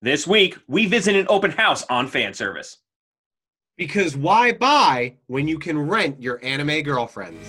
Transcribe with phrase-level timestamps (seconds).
[0.00, 2.78] This week, we visit an open house on fan service.
[3.76, 7.48] Because why buy when you can rent your anime girlfriends?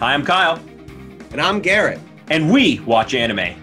[0.00, 0.60] Hi, I'm Kyle,
[1.32, 1.98] And I'm Garrett.
[2.28, 3.54] and we watch anime.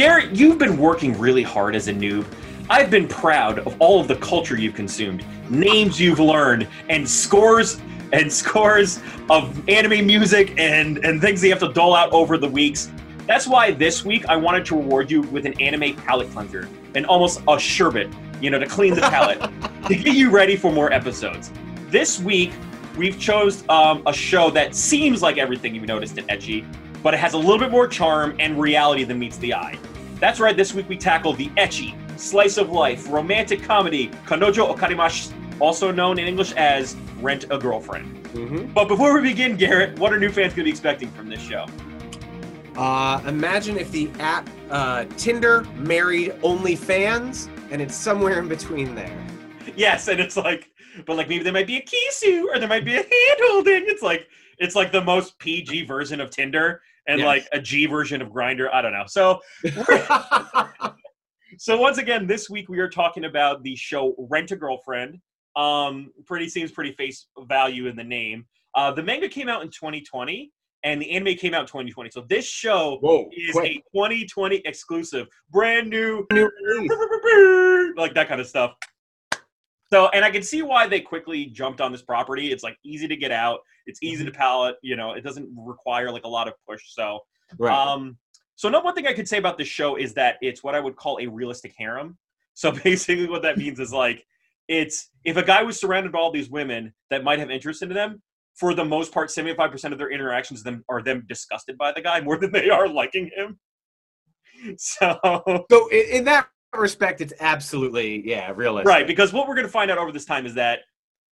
[0.00, 2.24] Garrett, you've been working really hard as a noob.
[2.70, 7.78] I've been proud of all of the culture you've consumed, names you've learned, and scores
[8.10, 12.38] and scores of anime music and, and things that you have to dole out over
[12.38, 12.90] the weeks.
[13.26, 17.04] That's why this week I wanted to reward you with an anime palate cleanser and
[17.04, 18.08] almost a sherbet,
[18.40, 19.38] you know, to clean the palate,
[19.86, 21.50] to get you ready for more episodes.
[21.90, 22.52] This week,
[22.96, 26.64] we've chose um, a show that seems like everything you've noticed in Ecchi,
[27.02, 29.78] but it has a little bit more charm and reality than meets the eye.
[30.20, 35.32] That's right, this week we tackle the Ecchi, slice of life, romantic comedy, Kanojo Okarishimasu,
[35.60, 38.22] also known in English as Rent a Girlfriend.
[38.34, 38.74] Mm-hmm.
[38.74, 41.40] But before we begin, Garrett, what are new fans going to be expecting from this
[41.40, 41.64] show?
[42.76, 49.26] Uh, imagine if the app uh, Tinder married OnlyFans, and it's somewhere in between there.
[49.74, 50.70] Yes, and it's like,
[51.06, 53.84] but like maybe there might be a kisu or there might be a hand holding.
[53.86, 57.26] It's like it's like the most PG version of Tinder and Yes.
[57.26, 58.68] like a G version of Grindr.
[58.72, 59.04] I don't know.
[59.06, 59.40] So
[61.58, 65.18] So once again, this week we are talking about the show Rent a Girlfriend.
[65.56, 68.46] Um, pretty seems pretty face value in the name.
[68.74, 70.52] Uh, the manga came out in 2020,
[70.84, 72.10] and the anime came out in 2020.
[72.10, 73.72] So this show Whoa, is quick.
[73.72, 76.48] a 2020 exclusive, brand new, New
[77.96, 78.74] like that kind of stuff.
[79.92, 82.52] So, and I can see why they quickly jumped on this property.
[82.52, 83.58] It's like easy to get out.
[83.90, 84.76] It's easy to palette.
[84.82, 86.82] You know, it doesn't require like a lot of push.
[86.94, 87.20] So,
[87.58, 87.76] Right.
[87.76, 88.16] um,
[88.56, 90.80] so no one thing I could say about this show is that it's what I
[90.80, 92.16] would call a realistic harem.
[92.54, 94.24] So basically, what that means is like
[94.68, 97.88] it's if a guy was surrounded by all these women that might have interest in
[97.88, 98.22] them,
[98.54, 101.92] for the most part, seventy five percent of their interactions them are them disgusted by
[101.92, 103.58] the guy more than they are liking him.
[104.76, 105.18] So
[105.70, 108.88] so in, in that respect, it's absolutely yeah realistic.
[108.88, 110.80] right, because what we're going to find out over this time is that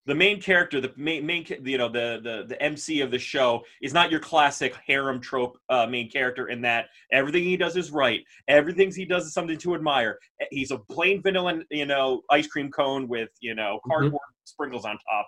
[0.08, 3.62] the main character, the main, main you know, the, the the MC of the show
[3.82, 6.48] is not your classic harem trope uh, main character.
[6.48, 10.18] In that everything he does is right, everything he does is something to admire.
[10.42, 14.86] Eh, He's a plain vanilla, you know, ice cream cone with you know cardboard sprinkles
[14.86, 15.28] on top.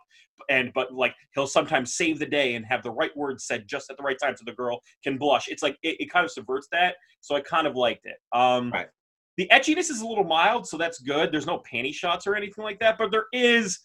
[0.50, 3.92] And but like he'll sometimes save the day and have the right words said just
[3.92, 5.48] at the right time so the girl can blush.
[5.48, 6.96] It's like it, it kind of subverts that.
[7.22, 8.18] So I kind of liked it.
[8.38, 8.88] Um, Right.
[9.38, 11.32] The etchiness is a little mild, so that's good.
[11.32, 13.80] There's no panty shots or anything like that, but there is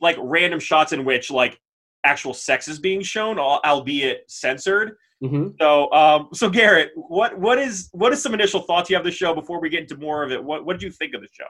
[0.00, 1.60] like random shots in which like
[2.04, 4.96] actual sex is being shown, albeit censored.
[5.22, 5.54] Mhm.
[5.58, 9.10] So, um, so Garrett, what what is what is some initial thoughts you have of
[9.10, 10.42] the show before we get into more of it?
[10.42, 11.46] What what did you think of the show?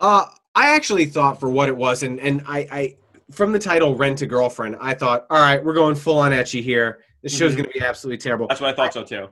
[0.00, 2.96] Uh, I actually thought for what it was, and and I, I
[3.32, 6.62] from the title "Rent a Girlfriend," I thought, all right, we're going full on ecchi
[6.62, 7.02] here.
[7.22, 7.58] This show's Mhm.
[7.58, 8.46] going to be absolutely terrible.
[8.48, 9.28] That's what I thought so too.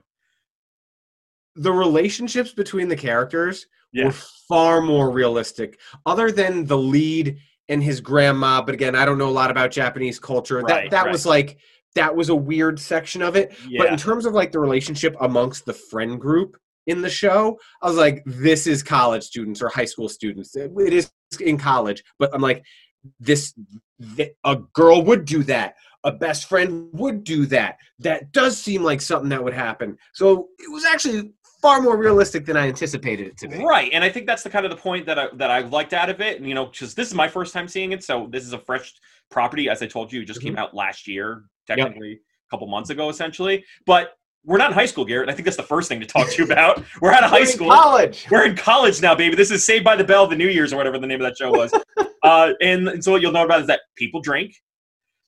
[1.55, 4.05] the relationships between the characters Yeah.
[4.05, 4.11] were
[4.47, 7.39] far more realistic other than the lead
[7.71, 10.57] and his grandma but again i don't know a lot about japanese culture.
[10.59, 11.11] Right, that that right.
[11.11, 11.57] was like
[11.95, 13.53] that was a weird section of it.
[13.77, 16.55] But in terms of like the relationship amongst the friend group
[16.87, 20.55] in the show i was like this is college students or high school students.
[20.55, 22.63] It it is in college but i'm like
[23.19, 23.53] this
[24.15, 25.75] th- a girl would do that.
[26.03, 27.77] A best friend would do that.
[27.99, 29.97] That does seem like something that would happen.
[30.13, 33.91] So it was actually far more realistic than i anticipated it to be right.
[33.93, 36.09] And I think that's the kind of the point that I that I liked out
[36.09, 36.37] of it.
[36.37, 38.59] And you know, because this is my first time seeing it, so this is a
[38.59, 38.93] fresh
[39.29, 39.69] property.
[39.69, 43.09] As I told you, it just came out last year, technically a couple months ago,
[43.09, 43.63] essentially.
[43.85, 45.29] But we're not in high school, Garrett.
[45.29, 46.83] I think that's the first thing to talk to you about.
[47.01, 47.69] We're out of high school.
[47.69, 49.35] college We're in college now, baby.
[49.35, 51.37] This is Saved by the Bell, the New Year's, or whatever the name of that
[51.37, 51.71] show was.
[52.23, 54.55] uh, and, and so what you'll know about is that people drink.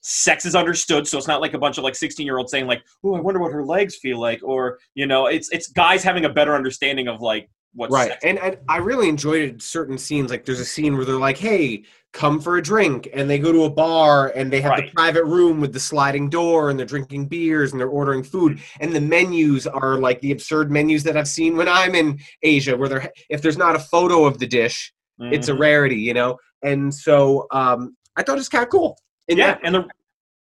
[0.06, 2.68] Sex is understood, so it's not like a bunch of like sixteen year olds saying
[2.68, 6.04] like, "Oh, I wonder what her legs feel like," or you know, it's it's guys
[6.04, 8.24] having a better understanding of like what right sex.
[8.24, 11.84] and, and i really enjoyed certain scenes like there's a scene where they're like hey
[12.12, 14.86] come for a drink and they go to a bar and they have Right.
[14.86, 18.60] the private room with the sliding door and they're drinking beers and they're ordering food
[18.80, 22.78] and the menus are like the absurd menus that i've seen when i'm in asia
[22.78, 24.94] where there if there's not a photo of the dish
[25.32, 25.60] it's a Mhm.
[25.60, 29.00] rarity you know and so um i thought it's kind of cool
[29.34, 29.88] And yeah, and the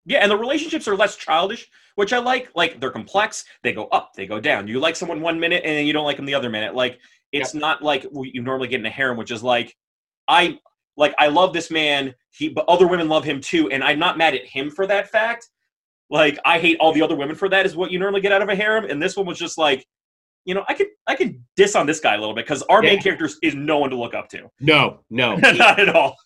[0.06, 2.50] yeah, and the relationships are less childish, which I like.
[2.54, 3.44] Like they're complex.
[3.62, 4.66] They go up, they go down.
[4.68, 6.74] You like someone one minute, and then you don't like them the other minute.
[6.74, 6.98] Like
[7.32, 9.76] it's not like you normally get in a harem, which is like
[10.26, 10.58] I
[10.96, 12.14] like I love this man.
[12.30, 15.10] He, but other women love him too, and I'm not mad at him for that
[15.10, 15.48] fact.
[16.08, 18.42] Like I hate all the other women for that is what you normally get out
[18.42, 19.86] of a harem, and this one was just like
[20.46, 22.80] you know, I could I could diss on this guy a little bit because our
[22.80, 23.02] main Yeah.
[23.02, 26.16] character is no one to look up to, No, no, not at all.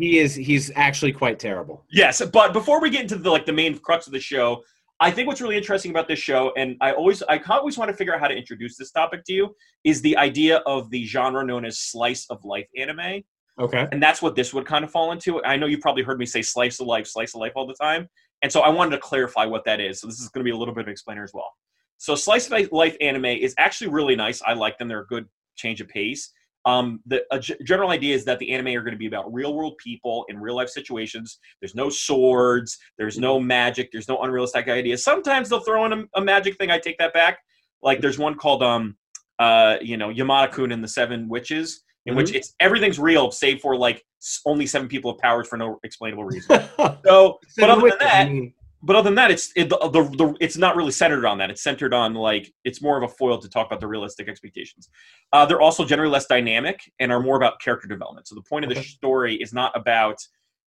[0.00, 0.34] He is.
[0.34, 1.84] He's actually quite terrible.
[1.90, 4.62] Yes, but before we get into the like the main crux of the show,
[4.98, 7.96] I think what's really interesting about this show, and I always I always want to
[7.96, 9.54] figure out how to introduce this topic to you,
[9.84, 13.22] is the idea of the genre known as slice of life anime,
[13.58, 13.86] Okay.
[13.92, 15.42] and that's what this would kind of fall into.
[15.44, 17.74] I know you probably heard me say slice of life, slice of life all the
[17.74, 18.08] time,
[18.42, 20.00] and so I wanted to clarify what that is.
[20.00, 21.50] So this is going to be a little bit of an explainer as well.
[21.98, 24.40] So slice of life anime is actually really nice.
[24.40, 24.88] I like them.
[24.88, 25.26] They're a good
[25.56, 26.32] change of pace.
[26.66, 29.32] Um, the a g- general idea is that the anime are going to be about
[29.32, 31.38] real world people in real life situations.
[31.60, 32.78] There's no swords.
[32.98, 33.90] There's no magic.
[33.92, 35.02] There's no unrealistic ideas.
[35.02, 36.70] Sometimes they'll throw in a, a magic thing.
[36.70, 37.38] I take that back.
[37.82, 38.96] Like there's one called um,
[39.38, 43.60] uh, you know, Yamada Kun and the Seven Witches, in which it's everything's real save
[43.60, 44.04] for like
[44.44, 46.62] only seven people have powers for no explainable reason.
[47.06, 50.56] So, but other than that, but other than that, it's it, the, the, the it's
[50.56, 51.50] not really centered on that.
[51.50, 54.88] It's centered on like it's more of a foil to talk about the realistic expectations.
[55.32, 58.26] Uh, they're also generally less dynamic and are more about character development.
[58.28, 58.88] So the point of the Okay.
[58.88, 60.16] story is not about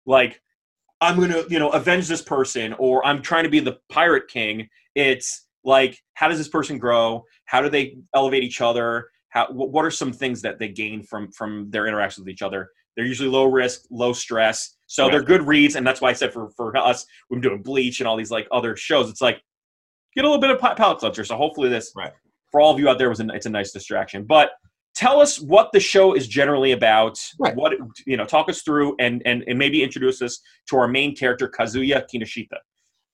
[0.05, 0.41] like
[0.99, 4.67] I'm gonna you know avenge this person or I'm trying to be the pirate king.
[4.95, 7.23] It's like how does this person grow?
[7.45, 9.09] How do they elevate each other?
[9.29, 12.41] How wh- what are some things that they gain from from their interactions with each
[12.41, 12.69] other?
[12.95, 14.75] They're usually low risk, low stress.
[14.91, 17.99] So they're good reads, and that's why I said for for us, we're doing Bleach
[18.01, 19.09] and all these like other shows.
[19.09, 19.41] It's like
[20.15, 21.23] get a little bit of palate cleanser.
[21.23, 22.11] So hopefully this, Right.
[22.51, 24.25] for all of you out there, was a, it's a nice distraction.
[24.25, 24.51] But
[24.93, 27.17] tell us what the show is generally about.
[27.39, 27.55] Right.
[27.55, 27.71] What
[28.05, 31.47] you know, talk us through and and and maybe introduce us to our main character
[31.47, 32.57] Kazuya Kinoshita.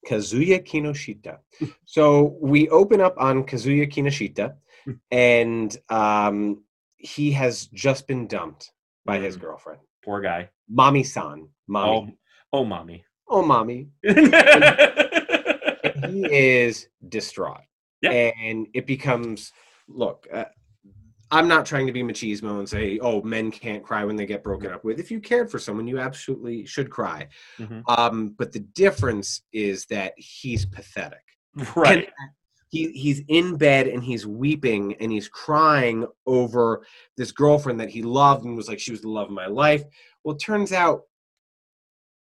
[0.08, 1.38] Kazuya Kinoshita.
[1.86, 4.56] so we open up on Kazuya Kinoshita,
[5.12, 6.64] and um,
[6.98, 8.72] he has just been dumped
[9.06, 9.42] by his Mhm.
[9.42, 10.50] girlfriend, Poor guy.
[10.74, 11.42] Mami San.
[11.42, 12.18] Oh, Mommy.
[12.54, 13.04] oh, mommy.
[13.30, 13.90] Oh, mommy.
[14.04, 14.14] he
[16.32, 17.60] is distraught.
[18.02, 18.32] Yeah.
[18.42, 19.52] And it becomes
[19.90, 20.46] look, uh,
[21.30, 24.46] I'm not trying to be machismo and say, oh, men can't cry when they get
[24.46, 24.98] broken up with.
[24.98, 27.28] If you cared for someone, you absolutely should cry.
[27.60, 27.84] Mhm.
[27.90, 31.20] Um, but the difference is that he's pathetic.
[31.76, 32.06] right.
[32.06, 32.08] And
[32.70, 36.86] he, he's in bed and he's weeping and he's crying over
[37.16, 39.84] this girlfriend that he loved and was like, she was the love of my life.
[40.24, 41.04] Well, it turns out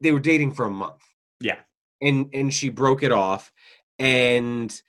[0.01, 1.03] they were dating for a month
[1.41, 1.57] Yeah.
[2.03, 3.51] and and she broke it off
[3.99, 4.83] and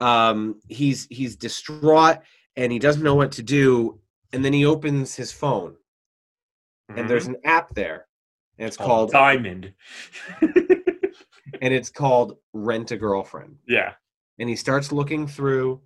[0.00, 2.18] um he's he's distraught
[2.56, 3.98] and he doesn't know what to do
[4.34, 5.76] and then he opens his phone
[6.90, 8.06] and there's an app there
[8.58, 9.72] and it's called Diamond.
[10.42, 13.94] and it's called rent a girlfriend yeah.
[14.40, 15.80] And he starts looking through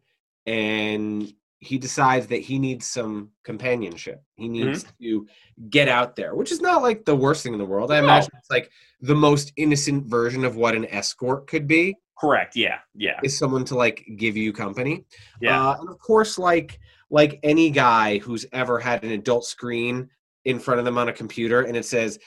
[0.47, 5.27] and he decides that he needs some companionship he needs to
[5.71, 8.05] get out there which is not like the worst thing in the world i No.
[8.05, 8.71] imagine it's like
[9.01, 12.55] the most innocent version of what an escort could be Correct.
[12.55, 12.79] Yeah.
[12.95, 13.19] Yeah.
[13.25, 15.05] is someone to like give you company.
[15.41, 15.61] Yeah.
[15.71, 16.79] Uh, and of course, like
[17.11, 20.09] like any guy who's ever had an adult screen
[20.45, 22.19] in front of them on a computer and it says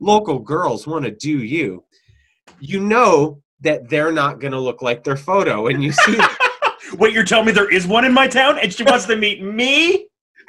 [0.00, 1.84] local girls want to do you,
[2.60, 6.18] you know that they're not going to look like their photo and you see
[6.98, 9.42] Wait, you're telling me there is one in my town and she wants to meet
[9.42, 10.06] me?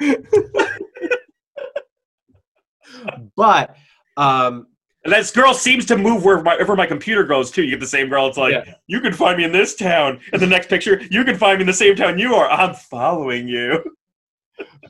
[3.36, 3.76] but
[4.16, 4.66] um
[5.04, 7.62] And this girl seems to move wherever my, wherever my computer goes too.
[7.62, 8.26] You get the same girl.
[8.28, 8.74] It's like Yeah.
[8.86, 11.62] you can find me in this town, and the next picture you can find me
[11.62, 12.48] in the same town you are.
[12.50, 13.82] I'm following you.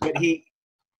[0.00, 0.44] but he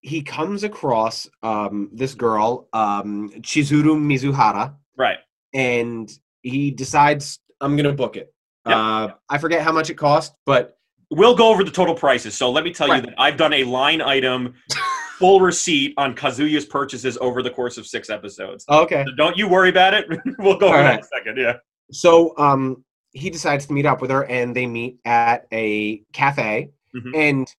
[0.01, 5.19] he comes across um this girl um Chizuru Mizuhara Right.
[5.55, 6.11] and
[6.43, 8.33] he decides I'm going to book it.
[8.67, 8.79] Yeah.
[8.79, 10.77] Uh I forget how much it cost, but
[11.15, 12.35] We'll go over the total prices.
[12.35, 13.03] So let me tell Right.
[13.05, 14.55] you that I've done a line item,
[15.19, 18.65] full receipt on Kazuya's purchases over the course of six episodes.
[18.71, 19.05] okay.
[19.07, 20.07] So don't you worry about it.
[20.39, 21.37] we'll go over All that in a second.
[21.37, 21.55] Yeah.
[21.93, 26.71] So um he decides to meet up with her and they meet at a cafe
[26.97, 27.15] Mhm.
[27.15, 27.55] and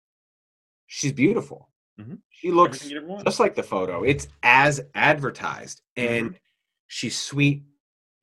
[0.87, 1.69] she's beautiful.
[2.01, 2.17] Mhm.
[2.31, 3.25] She looks Everything you ever want.
[3.25, 4.01] just like the photo.
[4.03, 6.35] It's as advertised and Mm-hmm.
[6.87, 7.61] she's sweet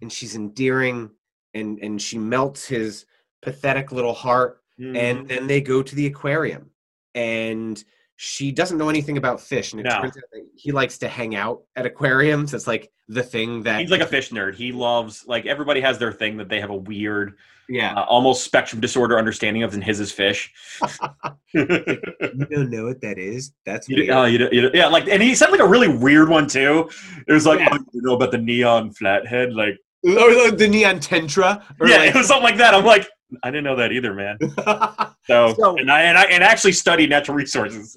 [0.02, 1.11] and she's endearing
[1.54, 3.07] and and she melts his
[3.42, 4.97] pathetic little heart Mhm.
[4.97, 6.71] and then they go to the aquarium
[7.14, 7.83] and
[8.16, 10.00] she doesn't know anything about fish and it No.
[10.02, 13.80] turns out that he likes to hang out at aquariums it's like the thing that
[13.80, 14.54] he's like a fish nerd.
[14.54, 17.37] He loves like everybody has their thing that they have a weird,
[17.69, 20.52] yeah uh, almost spectrum disorder understanding of, and his is fish.
[21.52, 24.11] you don't know what that is that's You weird.
[24.11, 26.88] oh, you you yeah, like, and he said like a really weird one too.
[27.26, 27.71] It was like, Yeah.
[27.73, 30.12] oh, you know about the neon flathead, like, or
[30.50, 32.75] the, the neon tetra or yeah, like- it was something like that.
[32.75, 33.07] I'm like,
[33.42, 34.38] I didn't know that either, man.
[35.26, 37.97] So, So- and I and I and actually studied natural resources.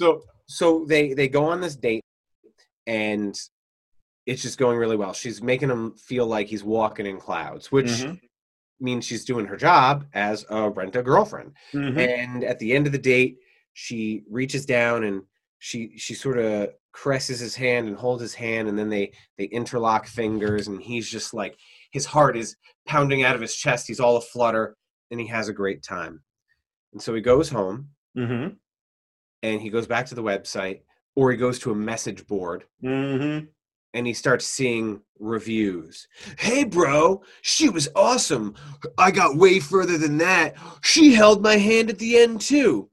[0.00, 2.02] so so they they go on this date
[2.86, 3.34] and
[4.26, 7.86] it's just going really well she's making him feel like he's walking in clouds which
[7.86, 8.20] Mhm.
[8.80, 11.52] means she's doing her job as a rent a girlfriend.
[11.72, 11.96] Mhm.
[11.98, 13.38] And at the end of the date,
[13.72, 15.22] she reaches down and
[15.60, 19.44] she she sort of caresses his hand and holds his hand, and then they they
[19.44, 21.56] interlock fingers, and he's just like
[21.92, 23.86] his heart is pounding out of his chest.
[23.86, 24.76] He's all aflutter,
[25.10, 26.22] and he has a great time.
[26.92, 28.56] And so he goes home Mhm.
[29.42, 30.80] and he goes back to the website,
[31.14, 33.48] or he goes to a message board Mhm.
[33.94, 36.08] and he starts seeing reviews.
[36.38, 38.54] Hey, bro, she was awesome.
[38.98, 40.56] I got way further than that.
[40.82, 42.90] She held my hand at the end, too.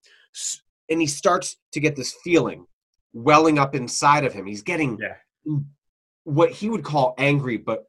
[0.89, 2.65] And he starts to get this feeling
[3.13, 4.45] welling up inside of him.
[4.45, 5.15] He's getting Yeah.
[6.23, 7.85] what he would call angry, but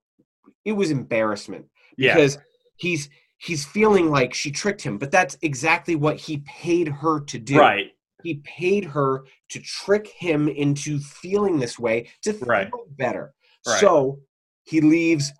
[0.64, 2.14] it was embarrassment Yeah.
[2.14, 2.38] because
[2.76, 3.08] he's
[3.40, 7.56] he's feeling like she tricked him but that's exactly what he paid her to do
[7.60, 7.92] Right.
[8.24, 12.68] he paid her to trick him into feeling this way to feel Right.
[12.96, 13.32] better.
[13.64, 13.78] Right.
[13.80, 14.20] So
[14.64, 15.32] he leaves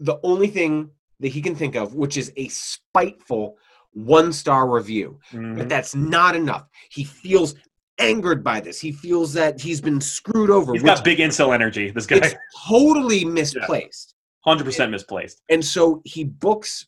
[0.00, 3.58] the only thing that he can think of, which is a spiteful
[3.92, 5.18] one star review.
[5.32, 5.68] But Mhm.
[5.68, 6.66] that's not enough.
[6.90, 7.54] He feels
[7.98, 8.80] angered by this.
[8.80, 11.90] He feels that he's been screwed over, He's got big incel energy.
[11.90, 12.34] This guy, it's
[12.66, 14.14] totally misplaced.
[14.44, 15.42] hundred percent misplaced.
[15.50, 16.86] And so he books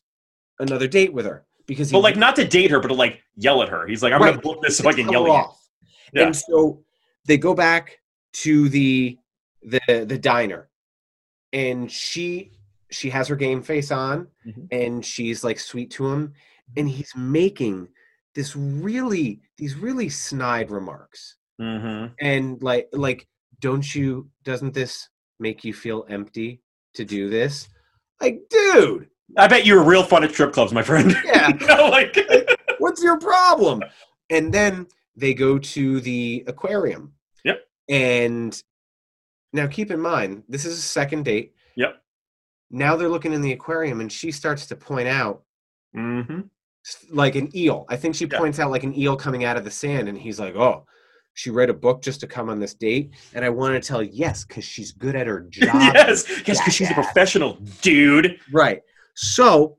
[0.59, 3.21] another date with her because he But like, not to date her, but to like
[3.35, 3.87] yell at her.
[3.87, 5.33] He's like, I'm gonna book this so to I can yell at you.
[5.33, 5.61] off.
[6.13, 6.23] Yeah.
[6.23, 6.83] And so
[7.25, 7.99] they go back
[8.33, 9.17] to the
[9.63, 10.69] the the diner,
[11.53, 12.51] and she
[12.91, 14.67] she has her game face on, Mhm.
[14.71, 16.33] and she's like sweet to him,
[16.77, 17.87] and he's making
[18.33, 22.13] this really these really snide remarks, Mhm.
[22.19, 23.27] and like like
[23.61, 25.07] don't you doesn't this
[25.39, 26.61] make you feel empty
[26.93, 27.67] to do this?
[28.21, 31.15] Like, dude, I bet you were real fun at strip clubs, my friend.
[31.25, 31.49] Yeah.
[31.59, 32.17] you know, like,
[32.79, 33.83] what's your problem?
[34.29, 37.13] And then they go to the aquarium.
[37.43, 37.59] Yep.
[37.89, 38.63] And
[39.53, 41.53] now keep in mind, this is a second date.
[41.75, 42.01] Yep.
[42.71, 45.43] Now they're looking in the aquarium and she starts to point out
[45.93, 46.43] hmm s-
[47.11, 47.85] like an eel.
[47.89, 48.37] I think she Yeah.
[48.37, 50.85] points out like an eel coming out of the sand and he's like, "Oh,
[51.33, 54.03] she read a book just to come on this date." And I want to tell
[54.03, 55.73] yes, cuz she's good at her job.
[55.75, 58.39] yes, yes, because she's a professional, dude.
[58.51, 58.81] Right.
[59.15, 59.77] So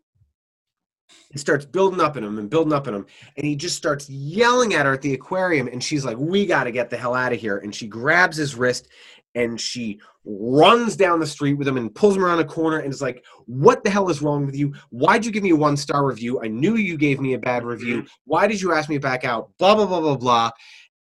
[1.32, 3.04] it starts building up in him and building up in him.
[3.36, 5.68] And he just starts yelling at her at the aquarium.
[5.68, 7.58] And she's like, We got to get the hell out of here.
[7.58, 8.88] And she grabs his wrist
[9.36, 12.92] and she runs down the street with him and pulls him around a corner and
[12.92, 14.74] is like, What the hell is wrong with you?
[14.90, 16.42] Why'd you give me a one star review?
[16.42, 18.04] I knew you gave me a bad review.
[18.24, 19.50] Why did you ask me back out?
[19.58, 20.50] Blah, blah, blah, blah, blah.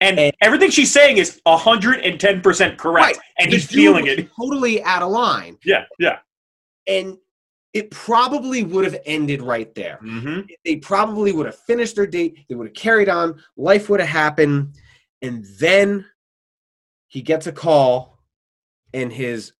[0.00, 3.06] And And- everything she's saying is 110% correct.
[3.06, 3.16] Right.
[3.38, 4.30] And The he's feeling it.
[4.40, 5.58] Totally out of line.
[5.64, 6.18] Yeah, yeah.
[6.86, 7.18] And
[7.72, 9.98] it probably would have ended right there.
[10.00, 13.98] hmm they probably would have finished their date they would have carried on life would
[14.00, 14.74] have happened
[15.22, 16.04] and then
[17.08, 18.11] he gets a call
[18.94, 19.52] and his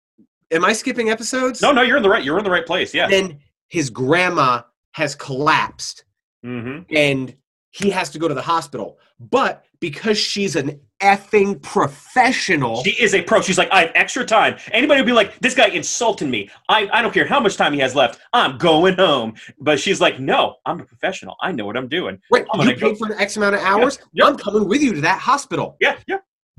[0.50, 2.24] am i skipping episodes No, no, you're in the right.
[2.24, 2.92] You're in the right place.
[2.94, 3.08] Yeah.
[3.08, 4.62] then his grandma
[4.92, 6.04] has collapsed
[6.44, 7.34] hmm and
[7.70, 13.14] he has to go to the hospital but because she's an effing professional She is
[13.14, 13.40] a pro.
[13.40, 14.56] She's like, I have extra time.
[14.70, 16.48] Anybody would be like, this guy insulted me.
[16.68, 18.20] I, I don't care how much time he has left.
[18.32, 19.34] I'm going home.
[19.58, 21.34] But she's like, no, I'm a professional.
[21.42, 22.20] I know what I'm doing.
[22.32, 24.26] right I'm you gonna go- paid for an x amount of hours yeah.
[24.26, 26.18] i'm coming with you to that hospital Yeah, yeah.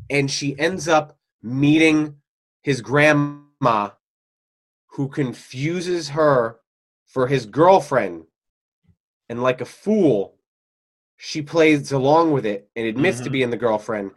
[0.09, 2.15] and she ends up meeting
[2.63, 3.89] his grandma
[4.87, 6.59] who confuses her
[7.05, 8.25] for his girlfriend
[9.29, 10.35] and like a fool
[11.17, 13.33] she plays along with it and admits to Mhm.
[13.33, 14.11] being the girlfriend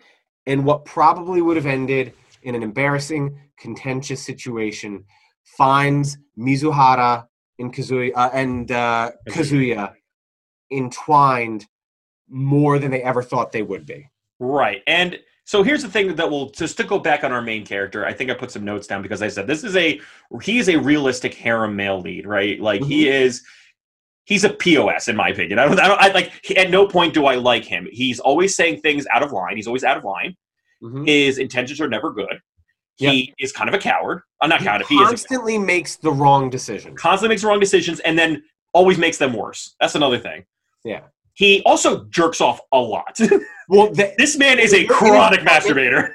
[0.46, 2.12] and what probably would have ended
[2.42, 5.04] in an embarrassing contentious situation
[5.44, 7.26] finds mizuhara
[7.58, 9.94] and kazuya uh, and uh, kazuya
[10.70, 11.66] entwined
[12.28, 14.82] more than they ever thought they would be Right.
[14.86, 18.04] And so here's the thing that will just to go back on our main character.
[18.04, 20.00] I think I put some notes down because I said this is a
[20.42, 22.60] he is a realistic harem male lead, right?
[22.60, 23.42] Like he is
[24.24, 25.60] he's a POS in my opinion.
[25.60, 27.86] I don't I don't I like he- at no point do I like him.
[27.92, 29.54] He's always saying things out of line.
[29.56, 30.36] He's always out of line.
[30.82, 31.06] Mhm.
[31.06, 32.40] His intentions are never good.
[32.96, 34.22] He is kind of a coward.
[34.40, 36.96] I'm not he of he is constantly makes the wrong decision.
[36.96, 39.76] constantly makes the wrong decisions and then always makes them worse.
[39.80, 40.44] That's another thing.
[40.84, 41.02] Yeah.
[41.36, 43.18] He also jerks off a lot.
[43.68, 46.12] Well, th- this man is a You're in his chronic masturbator.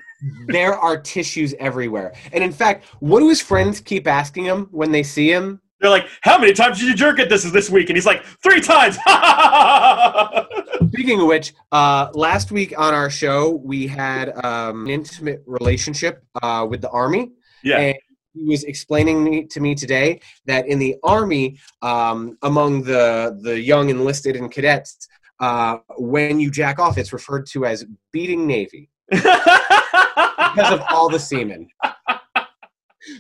[0.48, 2.14] there are tissues everywhere.
[2.32, 5.60] And in fact, what do his friends keep asking him when they see him?
[5.82, 8.24] They're like, "How many times did you jerk at this this week?" And he's like,
[8.42, 8.96] three times."
[10.94, 16.24] Speaking of which, uh, last week on our show, we had um, an intimate relationship
[16.42, 17.32] uh, with the Army.
[17.64, 17.96] yeah, And
[18.34, 23.90] he was explaining to me today that in the Army, um, among the, the young
[23.90, 25.08] enlisted and cadets,
[25.40, 28.90] uh, when you jack off, it's referred to as beating Navy.
[29.10, 31.68] because of all the semen.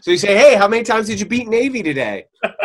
[0.02, 2.26] So you say, "Hey, how many times did you beat Navy today?"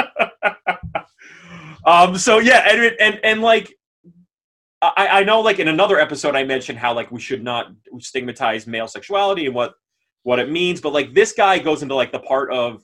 [1.86, 3.72] Um, so yeah, and and and like
[4.82, 7.68] I, I know like in another episode I mentioned how like we should not
[8.00, 9.74] stigmatize male sexuality and what
[10.26, 12.82] what it means, but like this guy goes into like the part of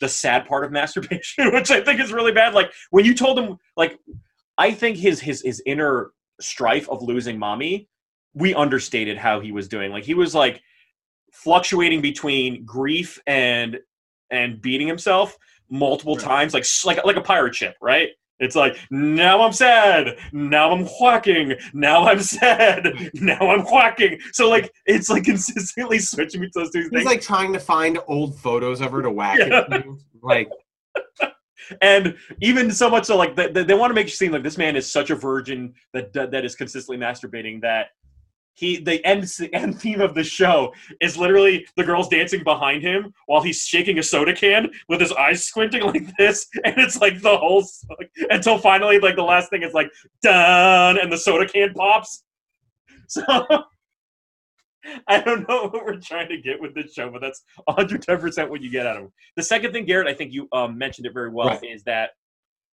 [0.00, 2.54] the sad part of masturbation, which I think is really bad.
[2.54, 3.98] Like when you told him like
[4.56, 7.88] I think his his his inner strife of losing Mami,
[8.32, 9.92] we understated how he was doing.
[9.92, 10.62] Like he was like
[11.34, 13.78] fluctuating between grief and
[14.30, 15.36] and beating himself
[15.70, 16.24] multiple right.
[16.24, 18.08] times, like like like a pirate ship, right?
[18.40, 24.20] It's like now I'm sad, now I'm whacking, now I'm sad, now I'm whacking.
[24.32, 27.04] So like it's like consistently switching between those two He's things.
[27.04, 29.64] like trying to find old photos of her to whack Yeah.
[29.70, 29.84] it.
[30.22, 30.48] Like
[31.82, 34.56] and even so much so like they, they want to make you seem like this
[34.58, 37.88] man is such a virgin that, that is consistently masturbating that
[38.58, 43.12] he the end end theme of the show is literally the girls dancing behind him
[43.26, 47.20] while he's shaking a soda can with his eyes squinting like this and it's like
[47.22, 47.64] the whole
[48.30, 49.90] until finally like the last thing is like
[50.22, 52.24] done and the soda can pops
[53.06, 53.22] so
[55.06, 58.62] I don't know what we're trying to get with this show, but that's 110% what
[58.62, 59.10] you get out of it.
[59.36, 61.62] The second thing, Garrett, I think you um, mentioned it very well, Right.
[61.64, 62.10] is that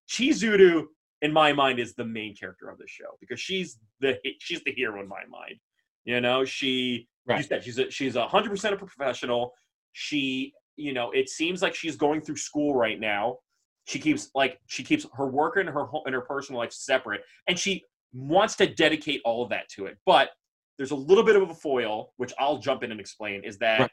[0.09, 0.85] Chizuru,
[1.23, 4.73] in my mind, is the main character of the show because she's the she's the
[4.73, 5.59] hero in my mind.
[6.09, 7.45] You know, she you Right.
[7.47, 9.53] said she's a, she's a hundred percent a professional.
[9.93, 13.37] She, you know, it seems like she's going through school right now.
[13.85, 17.21] She keeps like she keeps her work and her home and her personal life separate,
[17.47, 17.85] and she
[18.15, 19.99] wants to dedicate all of that to it.
[20.07, 20.31] But
[20.79, 23.81] there's a little bit of a foil, which I'll jump in and explain, is that
[23.81, 23.91] Right.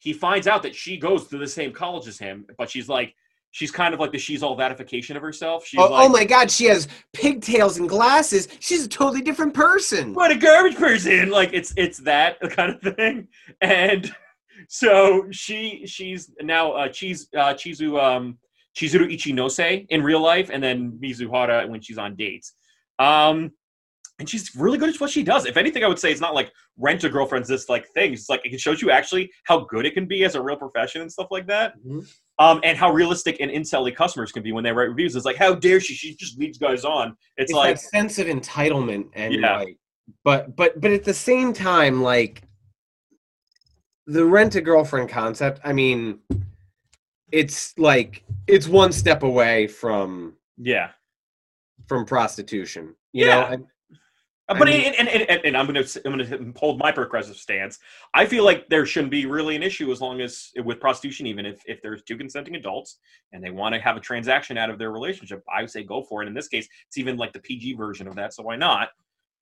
[0.00, 3.14] he finds out that she goes to the same college as him, but she's like
[3.50, 5.66] she's kind of like the she's all vatification of herself.
[5.66, 8.48] She's oh, like, oh my god, she has pigtails and glasses.
[8.60, 10.14] She's a totally different person.
[10.14, 13.28] what a garbage person like it's it's that kind of thing
[13.60, 14.14] and
[14.68, 18.38] so she she's now uh cheese uh chizu um
[18.76, 22.54] chizuru ichinose in real life and then mizuhara when she's on dates
[22.98, 23.50] um
[24.18, 26.34] and she's really good at what she does if anything i would say it's not
[26.34, 29.86] like rent a girlfriend's this like thing it's like it shows you actually how good
[29.86, 32.06] it can be as a real profession and stuff like that Mhm.
[32.38, 35.36] um and how realistic and incelly customers can be when they write reviews it's like
[35.36, 39.10] how dare she she just leads guys on it's, It's, like that sense of entitlement
[39.14, 39.58] and Yeah.
[39.58, 39.76] like
[40.24, 42.42] but but but at the same time, like
[44.06, 46.20] the rent a girlfriend concept, I mean
[47.30, 50.92] it's like it's one step away from yeah
[51.88, 52.94] from prostitution.
[53.12, 53.34] You Yeah.
[53.40, 53.66] know, and-
[54.48, 57.36] Uh, I But mean- and, and, and, and, I'm gonna I'm gonna hold my progressive
[57.36, 57.78] stance.
[58.14, 61.44] I feel like there shouldn't be really an issue as long as with prostitution, even
[61.44, 62.98] if if there's two consenting adults
[63.32, 66.02] and they want to have a transaction out of their relationship, I would say go
[66.02, 66.28] for it.
[66.28, 68.88] In this case, it's even like the PG version of that, so why not?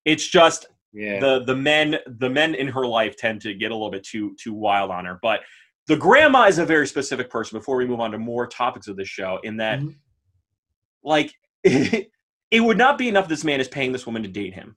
[0.05, 1.21] It's just yeah.
[1.21, 4.35] the the men the men in her life tend to get a little bit too
[4.41, 5.19] too wild on her.
[5.23, 5.41] But
[5.87, 7.59] the grandma is a very specific person.
[7.59, 9.95] Before we move on to more topics of this show, in that Mhm.
[11.05, 11.33] like
[11.65, 13.29] it would not be enough.
[13.29, 14.77] This man is paying this woman to date him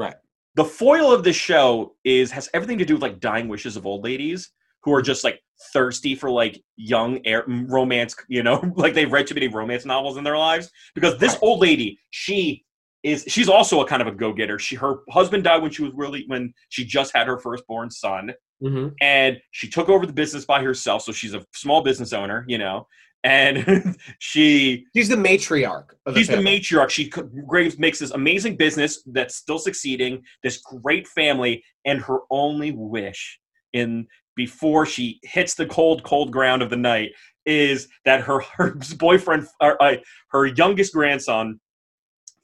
[0.00, 0.16] Right.
[0.54, 3.86] the foil of this show is has everything to do with like dying wishes of
[3.86, 4.50] old ladies
[4.82, 5.38] who are just like
[5.74, 10.16] thirsty for like young air, romance you know like they've read too many romance novels
[10.16, 11.42] in their lives because this Right.
[11.42, 12.64] old lady she
[13.02, 15.92] is she's also a kind of a go-getter she her husband died when she was
[15.94, 18.32] really when she just had her firstborn son
[18.62, 18.92] Mhm.
[19.00, 22.58] and she took over the business by herself so she's a small business owner you
[22.58, 22.86] know
[23.24, 25.90] and she She's the matriarch.
[26.06, 26.60] Of She's the family.
[26.60, 26.90] matriarch.
[26.90, 32.72] She Graves makes this amazing business that's still succeeding, this great family, and her only
[32.72, 33.38] wish
[33.72, 34.06] in
[34.36, 37.10] before she hits the cold, cold ground of the night
[37.46, 39.96] is that her her boyfriend, or, uh,
[40.30, 41.60] her youngest grandson,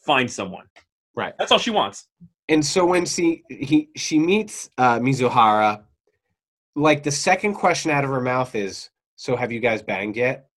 [0.04, 0.66] finds someone.
[1.14, 1.32] Right.
[1.38, 2.06] That's all she wants.
[2.48, 5.82] And so when she he she meets uh, Mizuhara,
[6.76, 10.48] like the second question out of her mouth is, "So have you guys banged yet?"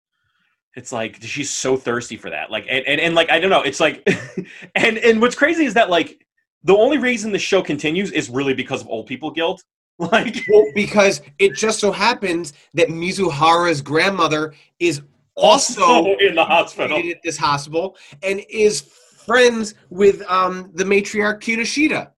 [0.79, 2.53] It's like she's so thirsty for that.
[2.53, 3.63] Like and, and, and like I don't know.
[3.63, 4.09] It's like
[4.77, 6.25] and and what's crazy is that like
[6.63, 9.63] the only reason the show continues is really because of old people guilt.
[10.01, 15.03] Like Well, because it just so happens that Mizuhara's grandmother is
[15.35, 16.99] also also in the hospital.
[16.99, 22.13] at this hospital and is friends with um, the matriarch Kinoshita.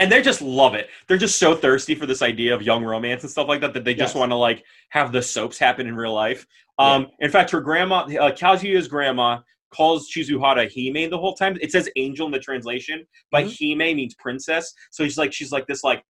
[0.00, 0.88] And they just love it.
[1.06, 3.84] They're just so thirsty for this idea of young romance and stuff like that that
[3.84, 4.18] they just Yes.
[4.18, 6.44] want to like have the soaps happen in real life.
[6.78, 11.56] Um, in fact, her grandma, uh, Kazuya's grandma, calls Chizuhara Hime the whole time.
[11.60, 13.78] It says angel in the translation, but Mhm.
[13.78, 14.72] Hime means princess.
[14.90, 16.02] So she's like she's like this like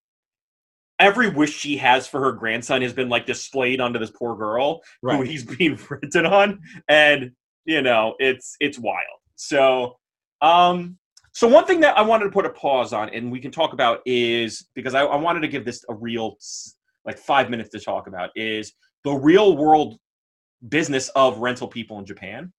[0.98, 4.82] every wish she has for her grandson has been like displayed onto this poor girl
[5.02, 7.32] who he's being printed on and
[7.64, 9.96] you know it's it's wild so
[10.42, 10.98] um
[11.32, 13.72] so one thing that i wanted to put a pause on and we can talk
[13.72, 16.36] about is because i, I wanted to give this a real
[17.04, 18.72] like five minutes to talk about is
[19.04, 19.98] the real world
[20.68, 22.52] business of rental people in japan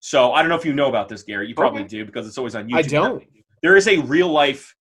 [0.00, 1.46] So I don't know if you know about this, Gary.
[1.48, 1.98] You probably Okay.
[1.98, 2.74] do because it's always on YouTube.
[2.74, 3.22] I don't.
[3.62, 4.74] There is a real life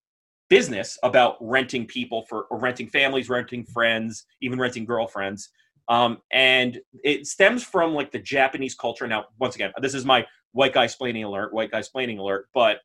[0.50, 5.50] business about renting people for or renting families, renting friends, even renting girlfriends.
[5.90, 9.08] Um, and it stems from like the Japanese culture.
[9.08, 12.78] Now, once again, this is my white guy explaining alert, white guy explaining alert, but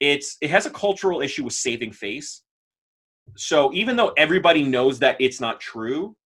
[0.00, 2.42] it's it has a cultural issue with saving face.
[3.36, 6.16] So even though everybody knows that it's not true,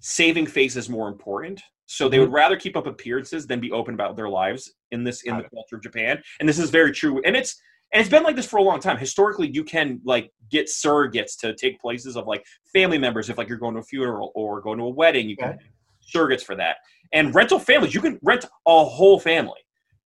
[0.00, 1.62] saving face is more important.
[1.86, 2.34] So they would mm-hmm.
[2.34, 5.76] rather keep up appearances than be open about their lives in this in the culture
[5.76, 6.20] of Japan.
[6.40, 7.20] And this is very true.
[7.24, 7.60] And it's
[7.92, 8.98] and it's been like this for a long time.
[8.98, 13.48] Historically, you can like get surrogates to take places of like family members if like
[13.48, 15.28] you're going to a funeral or going to a wedding.
[15.28, 15.58] You can Okay.
[16.14, 16.78] surrogates for that.
[17.12, 19.60] And rental families, you can rent a whole family.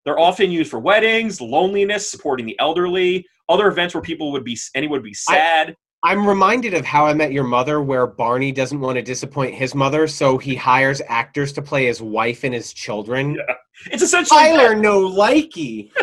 [0.07, 4.57] They're often used for weddings, loneliness, supporting the elderly, other events where people would be
[4.77, 5.77] any would be sad.
[6.05, 9.75] I'm reminded of How I Met Your Mother, where Barney doesn't want to disappoint his
[9.75, 13.35] mother, so he hires actors to play his wife and his children.
[13.35, 13.55] Yeah.
[13.91, 14.57] It's essentially that.
[14.57, 15.91] Tyler, no likey.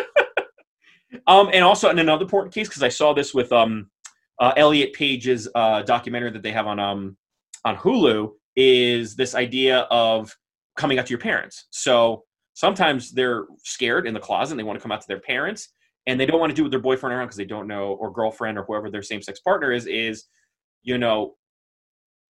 [1.28, 3.88] Um, and also in another important case, because I saw this with um,
[4.40, 7.16] uh, Elliot Page's uh, documentary that they have on um,
[7.64, 10.36] on Hulu, is this idea of
[10.76, 11.66] coming out to your parents.
[11.70, 15.20] So sometimes they're scared in the closet and they want to come out to their
[15.20, 15.68] parents,
[16.06, 17.92] and they don't want to do it with their boyfriend around because they don't know
[17.92, 20.24] or girlfriend or whoever their same sex partner is is,
[20.82, 21.36] you know,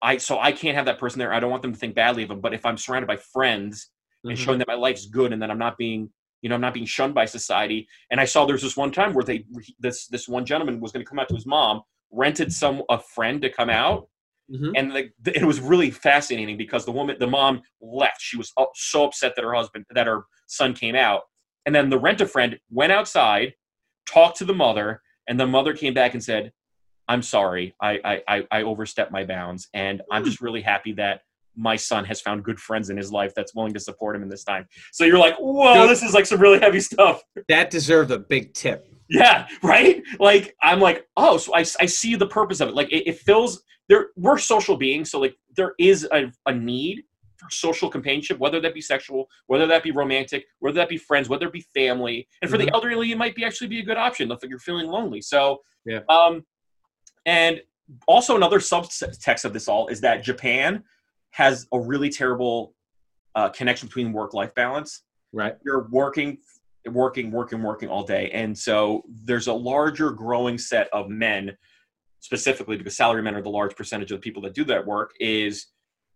[0.01, 1.33] I so I can't have that person there.
[1.33, 2.41] I don't want them to think badly of them.
[2.41, 3.89] But if I'm surrounded by friends
[4.27, 4.41] and Mhm.
[4.41, 6.85] showing that my life's good and that I'm not being, you know, I'm not being
[6.85, 7.87] shunned by society.
[8.11, 9.45] And I saw there's this one time where they
[9.79, 11.81] this this one gentleman was going to come out to his mom,
[12.11, 14.09] rented some a friend to come out,
[14.51, 14.73] Mhm.
[14.75, 18.21] and the, it was really fascinating because the woman, the mom left.
[18.21, 21.21] She was up- so upset that her husband, that her son came out,
[21.65, 23.53] and then the rent a friend went outside,
[24.07, 26.51] talked to the mother, and the mother came back and said,
[27.07, 31.21] "I'm sorry, I I I, I overstepped my bounds, and I'm just really happy that."
[31.55, 34.27] My son has found good friends in his life that's willing to support him in
[34.29, 34.67] this time.
[34.91, 37.21] So you're like, whoa, this is like some really heavy stuff.
[37.47, 38.87] That deserved a big tip.
[39.21, 40.01] Yeah, right.
[40.19, 42.75] Like I'm like, oh, so I, I see the purpose of it.
[42.75, 44.07] Like it, it fills there.
[44.15, 47.03] We're social beings, so like there is a, a need
[47.37, 51.29] for social companionship, whether that be sexual, whether that be romantic, whether that be friends,
[51.29, 52.73] whether it be family, and for the Mhm.
[52.73, 55.21] elderly, it might be actually be a good option if you're feeling lonely.
[55.21, 55.99] So, Yeah.
[56.09, 56.43] Um,
[57.25, 57.61] and
[58.07, 60.83] also another subtext of this all is that Japan
[61.31, 62.73] has a really terrible
[63.35, 65.55] uh, connection between work-life balance Right.
[65.65, 66.37] you're working
[66.91, 68.29] working working working all day.
[68.31, 71.55] And so there's a larger growing set of men
[72.19, 75.11] specifically because salary men are the large percentage of the people that do that work
[75.19, 75.67] is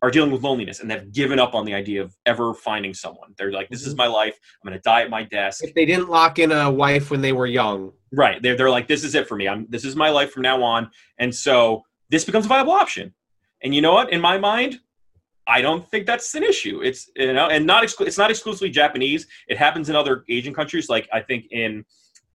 [0.01, 3.33] are dealing with loneliness and they've given up on the idea of ever finding someone.
[3.37, 3.97] They're like this is mm-hmm.
[3.97, 4.37] my life.
[4.63, 5.63] I'm going to die at my desk.
[5.63, 8.41] If they didn't lock in a wife when they were young, right.
[8.41, 9.47] They're, they're like this is it for me.
[9.47, 10.89] I'm this is my life from now on.
[11.17, 13.13] And so this becomes a viable option.
[13.63, 14.13] And you know what?
[14.13, 14.79] In my mind
[15.47, 16.81] i don't think that's an issue.
[16.83, 19.27] It's you know and not exclu- it's not exclusively japanese.
[19.47, 21.85] It happens in other asian countries like i think in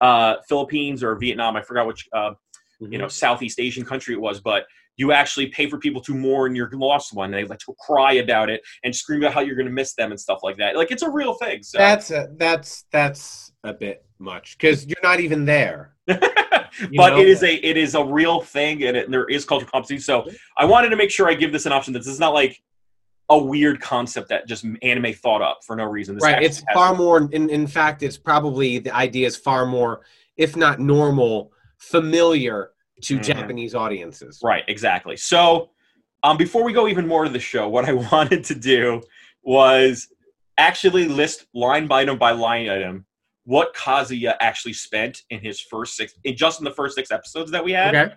[0.01, 1.55] uh, philippines or vietnam.
[1.55, 2.31] I forgot which uh,
[2.79, 4.65] you know southeast asian country it was but
[4.97, 8.13] you actually pay for people to mourn your lost one and they like to cry
[8.13, 10.75] about it and scream about how you're going to miss them and stuff like that.
[10.75, 11.77] Like it's a real thing so.
[11.77, 15.95] That's a, that's that's a bit much because you're not even there.
[16.07, 19.71] but it is a it is a real thing and, it, and there is cultural
[19.71, 21.93] competency so i wanted to make sure i give this an option.
[21.93, 22.61] This is not like
[23.29, 26.43] a weird concept that just anime thought up for no reason this right.
[26.43, 27.29] It's far more.
[27.31, 30.01] In in fact, it's probably the idea is far more,
[30.37, 33.23] if not normal, familiar to Mhm.
[33.23, 34.39] Japanese audiences.
[34.43, 35.17] Right, exactly.
[35.17, 35.71] So,
[36.21, 39.01] um, before we go even more to the show, what I wanted to do
[39.41, 40.07] was
[40.57, 43.05] actually list line by item by line item
[43.45, 47.51] what Kazuya actually spent in his first six, in just in the first six episodes
[47.51, 47.93] that we had.
[47.93, 48.13] Okay.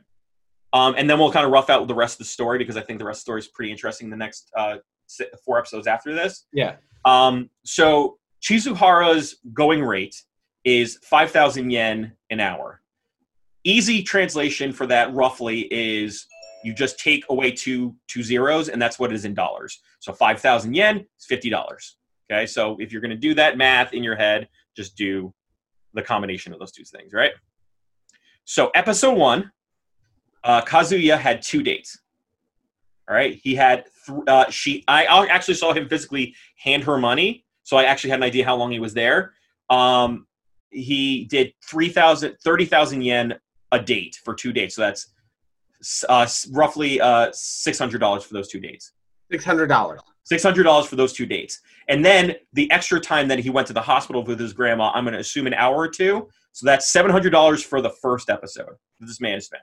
[0.73, 2.83] Um, and then we'll kind of rough out the rest of the story because I
[2.83, 4.11] think the rest of the story is pretty interesting.
[4.11, 4.77] The next uh,
[5.45, 6.47] four episodes after this.
[6.53, 6.77] Yeah.
[7.05, 10.23] Um, so Chizuhara's going rate
[10.65, 12.81] is 5,000 yen an hour.
[13.65, 16.27] Easy translation for that roughly is
[16.65, 19.81] you just take away two two zeros, and that's what it is in dollars.
[20.01, 21.55] So 5,000 yen is $50.
[22.31, 25.33] Okay, so if you're going to do that math in your head, just do
[25.95, 27.33] the combination of those two things, right?
[28.45, 29.51] So episode one,
[30.45, 31.99] uh, Kazuya had two dates.
[33.09, 34.85] All right, he had th- uh, she.
[34.89, 38.57] I actually saw him physically hand her money, so I actually had an idea how
[38.57, 39.33] long he was there.
[39.71, 40.27] Um,
[40.71, 43.35] he did 3,000, 30,000 yen
[43.73, 45.13] a date for two dates, so that's
[46.09, 48.93] uh, roughly uh, six hundred dollars for those two dates.
[49.31, 50.01] Six hundred dollars.
[50.25, 53.67] Six hundred dollars for those two dates, and then the extra time that he went
[53.69, 54.91] to the hospital with his grandma.
[54.95, 57.91] I'm going to assume an hour or two, so that's seven hundred dollars for the
[57.91, 59.63] first episode that this man spent.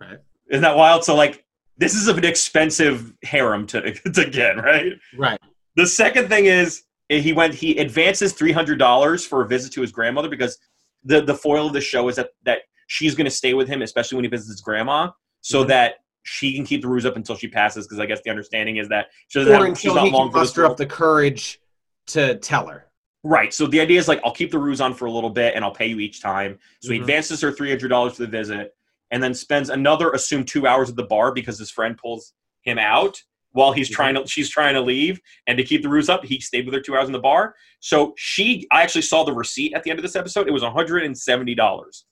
[0.00, 0.18] Right.
[0.50, 1.04] Isn't that wild?
[1.04, 1.44] So like,
[1.78, 4.92] this is an expensive harem to to get, right?
[5.16, 5.40] Right.
[5.76, 9.80] The second thing is he went he advances three hundred dollars for a visit to
[9.80, 10.58] his grandmother because
[11.04, 13.82] the the foil of the show is that that she's going to stay with him,
[13.82, 15.10] especially when he visits his grandma,
[15.40, 15.68] so Mhm.
[15.68, 17.86] that she can keep the ruse up until she passes.
[17.86, 20.30] Because I guess the understanding is that she doesn't Or have, she's not he long
[20.30, 21.60] can muster up the courage
[22.08, 22.86] to tell her.
[23.22, 23.52] Right.
[23.52, 25.64] So the idea is like I'll keep the ruse on for a little bit and
[25.64, 26.58] I'll pay you each time.
[26.80, 27.02] So he Mhm.
[27.02, 28.74] advances her three hundred dollars for the visit,
[29.10, 32.78] and then spends another assumed two hours at the bar because his friend pulls him
[32.78, 33.20] out
[33.52, 33.94] while he's Mhm.
[33.94, 35.20] trying to she's trying to leave.
[35.46, 37.54] And to keep the ruse up, he stayed with her two hours in the bar.
[37.80, 40.48] So she I actually saw the receipt at the end of this episode.
[40.48, 42.04] It was one hundred and seventy dollars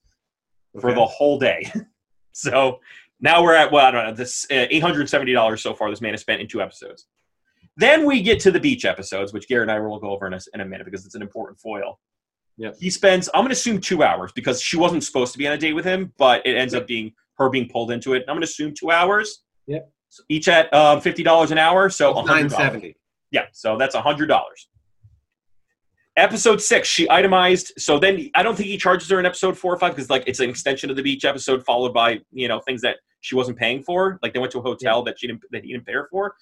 [0.80, 1.70] for the whole day.
[2.32, 2.80] so
[3.20, 5.90] now we're at well, I don't know this uh, eight hundred seventy dollars so far.
[5.90, 7.06] This man has spent in two episodes.
[7.76, 10.34] Then we get to the beach episodes, which Garrett and I will go over in
[10.34, 11.98] a, in a minute because it's an important foil.
[12.56, 12.76] Yep.
[12.78, 15.54] He spends, I'm going to assume two hours because she wasn't supposed to be on
[15.54, 18.20] a date with him, but it ends up being her being pulled into it.
[18.28, 19.42] I'm going to assume two hours.
[19.66, 19.90] Yep.
[20.08, 21.90] So each at um, $50 an hour.
[21.90, 22.50] So Nine $100.
[22.52, 22.96] seventy.
[23.32, 24.28] Yeah, so that's $100.
[26.16, 27.72] Episode six, she itemized.
[27.76, 30.22] So then I don't think he charges her in episode four or five because like
[30.28, 33.58] it's an extension of the beach episode followed by you know things that she wasn't
[33.58, 34.20] paying for.
[34.22, 36.36] Like they went to a hotel that she didn't that he didn't pay her for.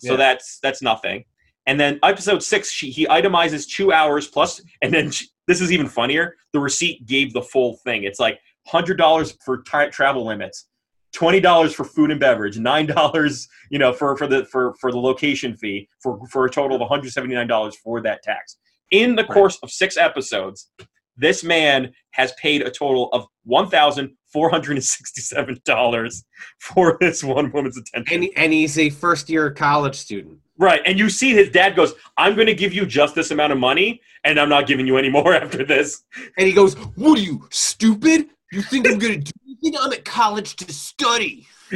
[0.00, 0.16] So Yeah.
[0.18, 1.24] that's that's nothing.
[1.66, 5.72] And then episode six, she he itemizes two hours plus, and then she, this is
[5.72, 6.36] even funnier.
[6.52, 8.04] The receipt gave the full thing.
[8.04, 10.66] It's like hundred dollars for ti travel limits,
[11.12, 14.90] twenty dollars for food and beverage, nine dollars, you know, for for the for for
[14.90, 18.22] the location fee, for for a total of one hundred seventy nine dollars for that
[18.22, 18.56] tax.
[18.90, 20.70] In the course of six episodes,
[21.16, 26.24] this man has paid a total of one thousand four hundred and sixty seven dollars
[26.60, 28.24] for this one woman's attention.
[28.24, 30.38] And, and he's a first year college student.
[30.56, 33.52] Right, and you see his dad goes, "I'm going to give you just this amount
[33.52, 36.04] of money, and I'm not giving you any more after this."
[36.38, 38.28] And he goes, What are you, stupid?
[38.52, 39.74] You think I'm gonna do anything?
[39.80, 41.48] I'm at college to study.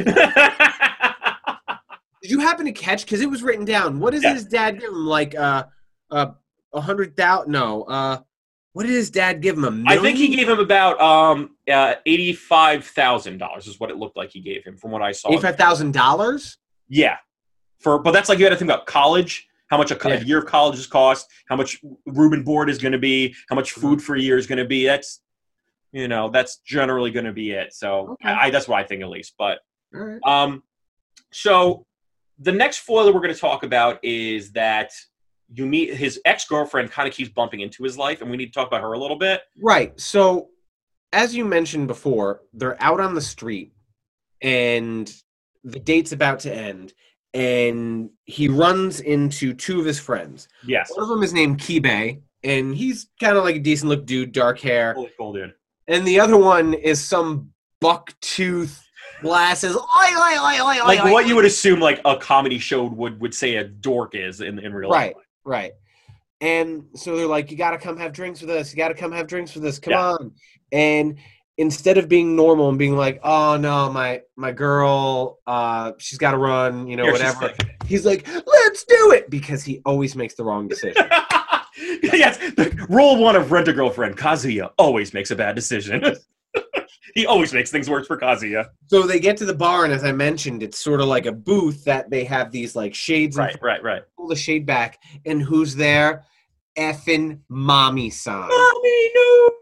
[2.21, 3.05] Did you happen to catch?
[3.05, 3.99] Because it was written down.
[3.99, 4.33] What does Yeah.
[4.33, 5.05] his dad give him?
[5.05, 5.65] Like uh,
[6.11, 6.31] uh,
[6.73, 7.51] a hundred thousand?
[7.51, 7.83] No.
[7.83, 8.19] Uh,
[8.73, 9.63] what did his dad give him?
[9.65, 9.87] A million?
[9.99, 13.97] I think he gave him about um uh, eighty five thousand dollars is what it
[13.97, 15.29] looked like he gave him from what I saw.
[15.31, 16.57] eighty-five thousand dollars.
[16.87, 17.17] Yeah,
[17.79, 20.19] for but that's like you got to think about college, how much a, co- a
[20.19, 23.55] year of college is cost, how much room and board is going to be, how
[23.55, 23.81] much Mm-hmm.
[23.81, 24.85] food for a year is going to be.
[24.85, 25.21] That's
[25.91, 27.73] you know that's generally going to be it.
[27.73, 28.29] So Okay.
[28.29, 29.33] I, I that's what I think at least.
[29.37, 29.59] But
[29.91, 30.19] right.
[30.25, 30.63] Um,
[31.31, 31.85] so
[32.39, 34.91] the next foil that we're going to talk about is that
[35.53, 36.91] you meet his ex girlfriend.
[36.91, 38.99] Kind of keeps bumping into his life, and we need to talk about her a
[38.99, 39.41] little bit.
[39.61, 39.99] Right.
[39.99, 40.49] So,
[41.11, 43.73] as you mentioned before, they're out on the street
[44.41, 45.11] and
[45.63, 46.93] the date's about to end.
[47.33, 50.47] And he runs into two of his friends.
[50.65, 54.05] Yes, One of them is named Kibe, and he's kind of like a decent look
[54.05, 54.93] dude, dark hair.
[54.95, 55.53] holy cool, dude.
[55.87, 58.83] And the other one is some buck tooth
[59.21, 59.75] glasses.
[59.75, 61.27] Oi, oi, oi, oi, Like oi, what oi.
[61.27, 64.73] you would assume like a comedy show would would say a dork is in in
[64.73, 65.15] real Right.
[65.15, 65.25] life.
[65.45, 65.71] Right, right.
[66.41, 68.71] And so they're like, you got to come have drinks with us.
[68.71, 69.77] You got to come have drinks with us.
[69.77, 70.11] Come Yeah.
[70.13, 70.31] on.
[70.71, 71.19] And
[71.59, 76.31] instead of being normal and being like, oh no, my my girl, uh, she's got
[76.31, 77.53] to run, you know, Here, whatever.
[77.85, 81.05] He's like, let's do it because he always makes the wrong decision.
[82.03, 84.15] yes, the rule one of rent a girlfriend.
[84.15, 86.15] Kazuya always makes a bad decision.
[87.15, 88.67] he always makes things worse for Kazuya.
[88.85, 91.31] so they get to the bar, and as I mentioned, it's sort of like a
[91.33, 94.03] booth that they have these like shades Right, right, right.
[94.15, 96.23] pull the shade back, and who's there?
[96.77, 98.47] Effing Mami san.
[98.47, 99.58] Mommy, no.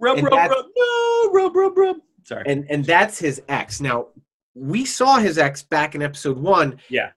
[0.00, 1.30] Rub, And rub, rub, no.
[1.32, 1.96] Rub, rub, rub.
[2.24, 2.42] Sorry.
[2.46, 3.80] and and that's his ex.
[3.80, 4.08] Now
[4.54, 6.78] we saw his ex back in episode one.
[6.90, 7.10] Yeah.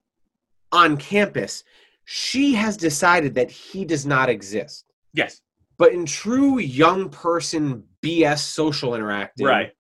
[0.72, 1.64] On campus,
[2.06, 4.86] she has decided that he does not exist.
[5.14, 5.42] yes.
[5.78, 9.72] But in true young person BS social interacting, Right.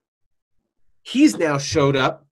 [1.03, 2.25] he's now showed up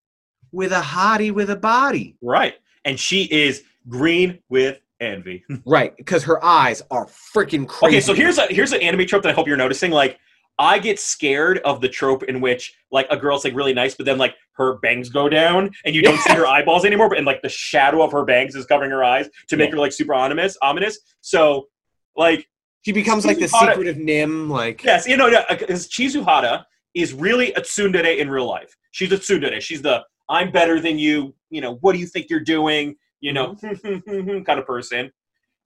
[0.51, 2.17] with a hottie with a body.
[2.21, 2.55] Right.
[2.83, 5.43] And she is green with envy.
[5.65, 7.97] Right, because her eyes are freaking crazy.
[7.97, 9.91] okay, so here's a here's an anime trope that I hope you're noticing.
[9.91, 10.17] Like,
[10.59, 14.05] I get scared of the trope in which like a girl's like really nice, but
[14.05, 17.25] then like her bangs go down and you don't see her eyeballs anymore, but and
[17.25, 19.75] like the shadow of her bangs is covering her eyes to make Yeah.
[19.75, 20.57] her like super ominous.
[20.61, 20.99] Ominous.
[21.21, 21.69] So,
[22.17, 22.45] like,
[22.85, 24.49] she becomes like the secret of NIMH.
[24.49, 28.75] Like yes, you know, because uh, Chizuhara is really a tsundere in real life.
[28.91, 29.61] She's a tsundere.
[29.61, 31.33] She's the I'm better than you.
[31.49, 32.95] You know, what do you think you're doing?
[33.21, 35.11] You know, kind of person.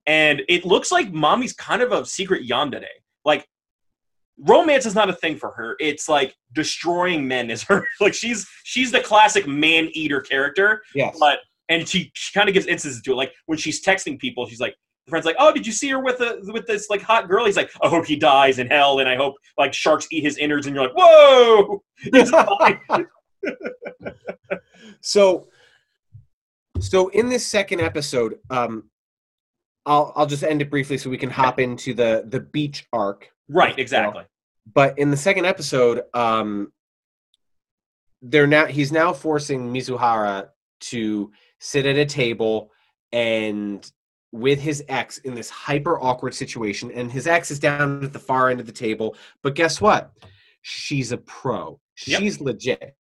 [0.06, 2.86] And it looks like Mami's kind of a secret yandere.
[3.26, 3.48] Like
[4.48, 5.76] romance is not a thing for her.
[5.80, 7.86] It's like destroying men is her.
[8.00, 10.82] Like she's she's the classic man eater character.
[10.96, 13.16] yes, But and she, she kind of gives instances to it.
[13.16, 14.76] Like when she's texting people, she's like,
[15.06, 17.46] the friend's like, "Oh, did you see her with a with this like hot girl?"
[17.46, 20.38] He's like, "I hope he dies in hell, and I hope like sharks eat his
[20.38, 21.84] innards." And you're like, "Whoa!"
[25.02, 25.48] So
[26.80, 28.90] so in this second episode um
[29.86, 33.30] I'll I'll just end it briefly so we can hop into the the beach arc.
[33.50, 34.24] Right, exactly.
[34.72, 36.72] But in the second episode, um,
[38.22, 40.50] they're now he's now forcing Mizuhara
[40.82, 42.72] to sit at a table
[43.12, 43.90] and
[44.32, 48.20] with his ex in this hyper awkward situation, and his ex is down at the
[48.20, 49.16] far end of the table.
[49.44, 50.12] But guess what?
[50.62, 51.80] She's a pro.
[52.08, 52.20] Yep.
[52.20, 52.96] She's legit.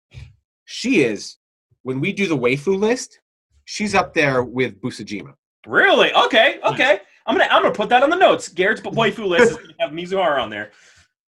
[0.66, 1.38] She is.
[1.84, 3.20] When we do the waifu list,
[3.66, 5.34] she's up there with Busujima.
[5.66, 6.14] Really?
[6.14, 7.00] Okay, okay.
[7.26, 8.50] I'm gonna I'm gonna put that on the notes.
[8.50, 10.72] Garrett's waifu list is gonna have Mizuhara on there.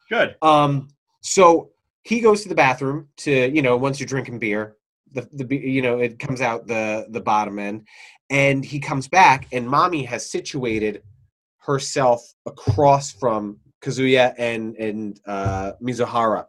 [0.09, 0.35] Good.
[0.41, 0.89] Um,
[1.21, 1.71] so
[2.03, 4.75] he goes to the bathroom to, you know, once you're drinking beer,
[5.11, 7.87] the the you know it comes out the the bottom end,
[8.29, 11.01] and he comes back, and Mami has situated
[11.57, 16.45] herself across from Kazuya and and uh, Mizuhara,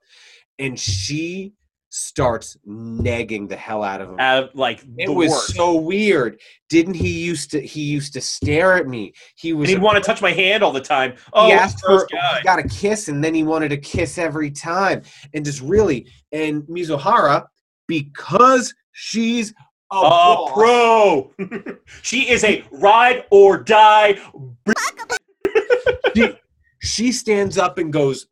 [0.59, 1.55] and she
[1.88, 4.16] starts negging the hell out of him.
[4.18, 5.55] Uh, like It was worst.
[5.55, 6.40] so weird.
[6.68, 7.61] Didn't he used to?
[7.61, 9.12] He used to stare at me.
[9.37, 9.70] He was.
[9.70, 11.14] and he'd want to touch my hand all the time.
[11.33, 12.38] Oh, he asked for guy.
[12.38, 15.03] he got a kiss, and then he wanted a kiss every time,
[15.35, 16.11] and just really.
[16.33, 17.46] And Mizuhara,
[17.87, 19.55] because she's
[19.92, 21.33] a, A pro.
[22.03, 24.18] she is a ride or die.
[26.14, 26.33] she,
[26.81, 28.27] she stands up and goes,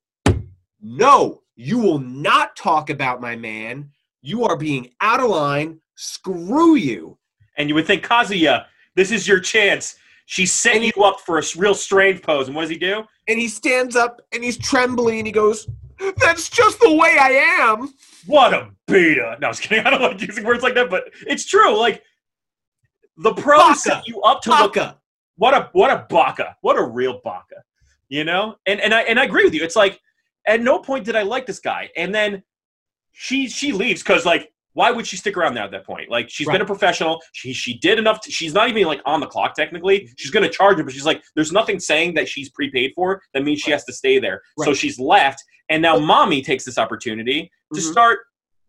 [0.83, 3.91] "No, you will not talk about my man.
[4.23, 5.81] You are being out of line.
[5.95, 7.19] Screw you."
[7.57, 9.97] And you would think, Kazuya, this is your chance.
[10.27, 12.47] She set you up for a real strange pose.
[12.49, 13.05] And what does he do?
[13.29, 15.69] And he stands up and he's trembling and he goes,
[16.17, 17.93] "That's just the way I am."
[18.27, 19.37] What a beta.
[19.41, 19.87] No, I was kidding.
[19.87, 21.77] I don't like using words like that, but it's true.
[21.77, 22.03] Like,
[23.19, 23.79] the pros Baka.
[23.79, 24.99] set you up to look Baka.
[25.37, 27.57] what a what a baka what a real baka
[28.09, 30.01] you know and and i and i agree with you it's like
[30.47, 31.91] at no point did i like this guy.
[31.97, 32.43] And then
[33.13, 36.11] she she leaves because like why would she stick around now at that point?
[36.11, 37.23] Like she's been a professional.
[37.33, 40.09] She she did enough to, she's not even like on the clock technically.
[40.17, 43.23] She's going to charge her but she's like there's nothing saying that she's prepaid for
[43.35, 43.77] that means she Right.
[43.77, 44.43] has to stay there.
[44.65, 47.91] So she's left and now Mami takes this opportunity to Mhm.
[47.93, 48.19] start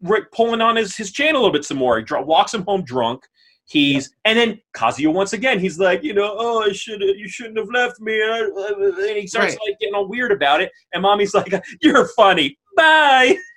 [0.01, 1.97] ri- pulling on his his chain a little bit some more.
[1.97, 3.23] He dr- walks him home drunk
[3.67, 5.59] He's and then Kazuya once again.
[5.59, 8.19] He's like, you know, oh, I should you shouldn't have left me.
[8.21, 9.59] And he starts Right.
[9.69, 10.71] like getting all weird about it.
[10.93, 11.51] And Mami's like,
[11.81, 12.57] you're funny.
[12.77, 13.37] Bye.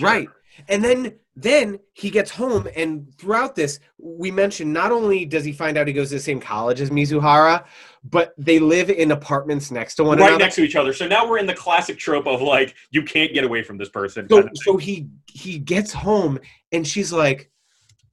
[0.00, 0.28] Right.
[0.68, 5.52] And then then he gets home and throughout this we mentioned not only does he
[5.52, 7.64] find out he goes to the same college as Mizuhara,
[8.04, 10.44] but they live in apartments next to one right another.
[10.44, 10.92] next to each other.
[10.92, 13.88] So now we're in the classic trope of like, you can't get away from this
[13.88, 14.28] person.
[14.28, 16.38] so kind of so he he gets home
[16.72, 17.50] and she's like,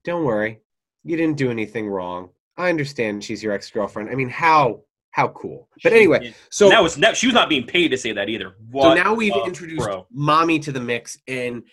[0.03, 0.61] "Don't worry.
[1.05, 2.29] You didn't do anything wrong.
[2.57, 4.09] I understand she's your ex-girlfriend.
[4.09, 7.65] I mean, how how cool." But She- anyway, so that was she was not being
[7.65, 8.55] paid to say that either.
[8.73, 10.07] So now we've introduced pro.
[10.13, 11.63] Mami to the mix, and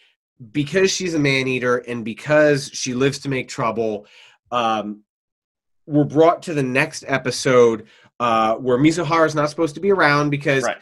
[0.52, 4.06] because she's a man eater and because she lives to make trouble,
[4.50, 5.02] um,
[5.86, 7.86] we're brought to the next episode
[8.20, 10.76] uh, where Mizuhara is not supposed to be around because Right.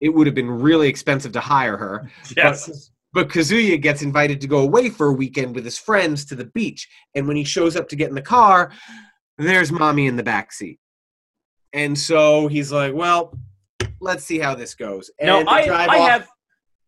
[0.00, 2.10] it would have been really expensive to hire her.
[2.36, 2.90] Yes.
[3.14, 6.46] But Kazuya gets invited to go away for a weekend with his friends to the
[6.46, 8.72] beach, and when he shows up to get in the car,
[9.38, 10.80] there's Mami in the back seat.
[11.72, 13.38] And so he's like, "Well,
[14.00, 16.28] let's see how this goes." And No, I, I off- have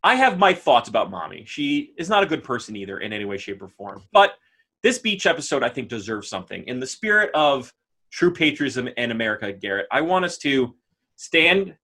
[0.03, 1.47] I have my thoughts about Mami.
[1.47, 4.03] She is not a good person either in any way, shape, or form.
[4.13, 4.35] But
[4.83, 6.65] this beach episode, I think, deserves something.
[6.67, 7.73] In the spirit of
[8.11, 10.75] true patriotism in America, Garrett, I want us to
[11.17, 11.77] stand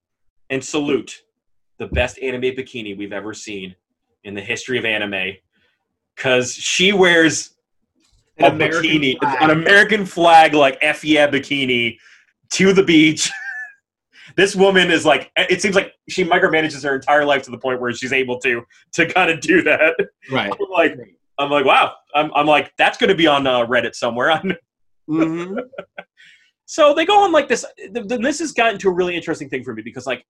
[0.51, 1.23] and salute
[1.79, 3.75] the best anime bikini we've ever seen
[4.25, 5.35] in the history of anime.
[6.17, 7.55] Cause she wears
[8.39, 9.43] An a American bikini, flag.
[9.43, 11.97] an American flag, like F yeah bikini,
[12.51, 13.31] to the beach.
[14.37, 17.81] this woman is like, it seems like she micromanages her entire life to the point
[17.81, 19.95] where she's able to to kind of do that.
[20.31, 20.53] Right.
[20.61, 20.99] I'm like,
[21.39, 21.95] I'm like, wow.
[22.15, 24.29] I'm, I'm like, that's going to be on uh, Reddit somewhere.
[25.09, 25.59] mm-hmm.
[26.67, 27.65] so they go on like this.
[27.79, 30.27] th- th- This has gotten to a really interesting thing for me because like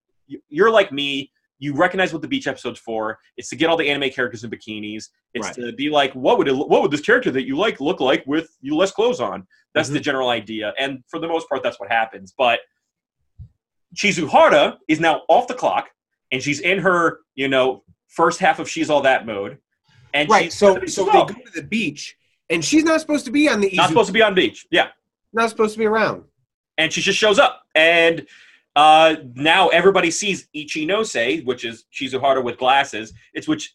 [0.49, 1.31] you're like me.
[1.59, 3.19] You recognize what the beach episode's for.
[3.37, 5.09] It's to get all the anime characters in bikinis.
[5.35, 5.55] It's Right.
[5.55, 8.25] to be like, what would it, what would this character that you like look like
[8.27, 9.47] with you less clothes on?
[9.75, 9.95] That's Mm-hmm.
[9.95, 12.35] the general idea, and for the most part, that's what happens.
[12.37, 12.61] But
[13.94, 15.88] Chizuhara is now off the clock,
[16.31, 19.59] and she's in her, you know, first half of she's all that mode.
[20.15, 20.44] And Right.
[20.44, 22.17] she's So so they go to the beach,
[22.50, 24.67] and she's not supposed to be on the not supposed to be on beach.
[24.71, 24.88] Yeah.
[25.33, 26.25] not supposed to be around.
[26.79, 27.63] and she just shows up.
[27.75, 28.27] And
[28.77, 33.12] uh, now everybody sees Ichinose, which is Shizuhara with glasses.
[33.35, 33.75] It's which,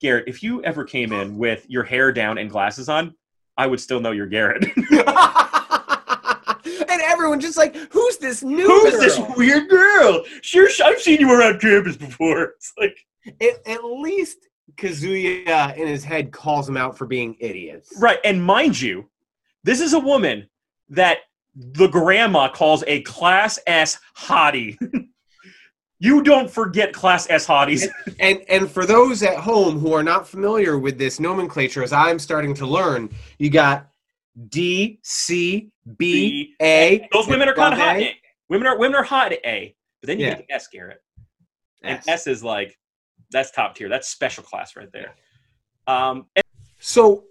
[0.00, 3.14] Garrett, if you ever came in with your hair down and glasses on,
[3.56, 4.64] I would still know you're Garrett.
[6.64, 9.00] and everyone just like, who's this new Who's girl?
[9.00, 10.24] this weird girl?
[10.42, 12.54] Sure, I've seen you around campus before.
[12.56, 12.98] It's like,
[13.40, 17.92] At, at least Kazuya in his head calls him out for being idiots.
[18.00, 18.18] right.
[18.24, 19.08] And mind you,
[19.64, 20.48] this is a woman
[20.88, 21.18] that
[21.54, 24.76] the grandma calls a class S hottie.
[25.98, 27.88] you don't forget class S hotties.
[28.18, 32.18] And and for those at home who are not familiar with this nomenclature, as I'm
[32.18, 33.88] starting to learn, you got
[34.48, 37.08] D, C, B, A.
[37.12, 38.02] Those women are kind of hot.
[38.48, 40.34] Women are women are hot at A, but then you Yeah.
[40.36, 41.02] get S, Garrett.
[41.82, 42.08] And S.
[42.08, 42.78] S is like
[43.30, 43.88] that's top tier.
[43.88, 45.14] That's special class right there.
[45.86, 46.44] Um, and-
[46.78, 47.24] So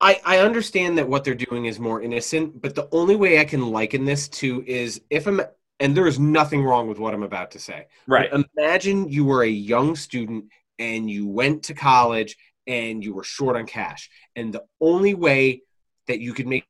[0.00, 3.44] I I understand that what they're doing is more innocent, but the only way I
[3.44, 5.40] can liken this to is if I'm
[5.80, 7.86] and there is nothing wrong with what I'm about to say.
[8.06, 8.30] right.
[8.56, 10.46] Imagine you were a young student
[10.78, 12.36] and you went to college
[12.66, 14.08] and you were short on cash.
[14.36, 15.62] And the only way
[16.08, 16.64] that you could make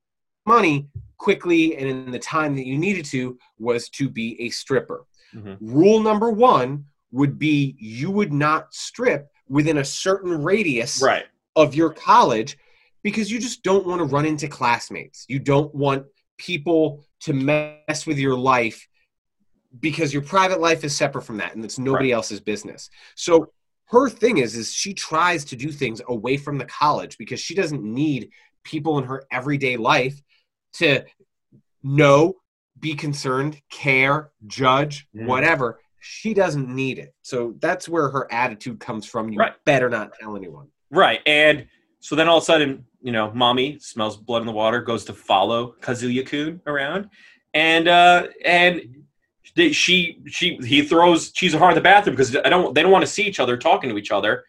[0.45, 5.05] money quickly and in the time that you needed to was to be a stripper.
[5.35, 5.57] Mhm.
[5.61, 11.27] Rule number one would be you would not strip within a certain radius Right.
[11.55, 12.59] of your college
[13.07, 15.27] because you just don't want to run into classmates.
[15.29, 16.07] You don't want
[16.39, 18.85] people to mess with your life
[19.79, 22.91] because your private life is separate from that and it's nobody else's business.
[23.15, 23.53] So
[23.91, 27.55] her thing is is she tries to do things away from the college because she
[27.55, 28.31] doesn't need
[28.65, 30.21] people in her everyday life
[30.73, 31.05] to
[31.85, 32.35] know,
[32.81, 35.27] be concerned, care, judge, Mhm.
[35.27, 35.79] whatever.
[36.01, 37.15] She doesn't need it.
[37.23, 39.29] So that's where her attitude comes from.
[39.29, 39.55] You Right.
[39.65, 40.73] better not tell anyone.
[40.91, 41.21] Right.
[41.25, 41.69] And
[42.01, 45.05] so then all of a sudden, you know, Mami smells blood in the water, goes
[45.05, 47.09] to follow Kazuya Kun around,
[47.55, 49.05] and uh and
[49.55, 53.07] they, she she he throws Chizuhara in the bathroom because I don't they don't want
[53.07, 54.45] to see each other talking to each other,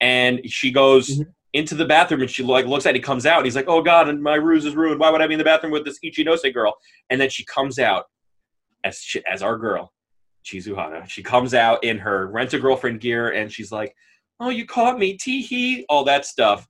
[0.00, 1.26] and she goes Mhm.
[1.52, 3.68] into the bathroom and she like looks at it, he comes out and he's like,
[3.68, 5.00] oh god, and my ruse is ruined.
[5.00, 6.74] Why would I be in the bathroom with this Ichinose girl?
[7.10, 8.04] And then she comes out
[8.84, 9.92] as she, as our girl,
[10.46, 11.06] Chizuhara.
[11.08, 13.94] She comes out in her rent a girlfriend gear and she's like
[14.40, 16.66] oh, you caught me, tee hee, all that stuff,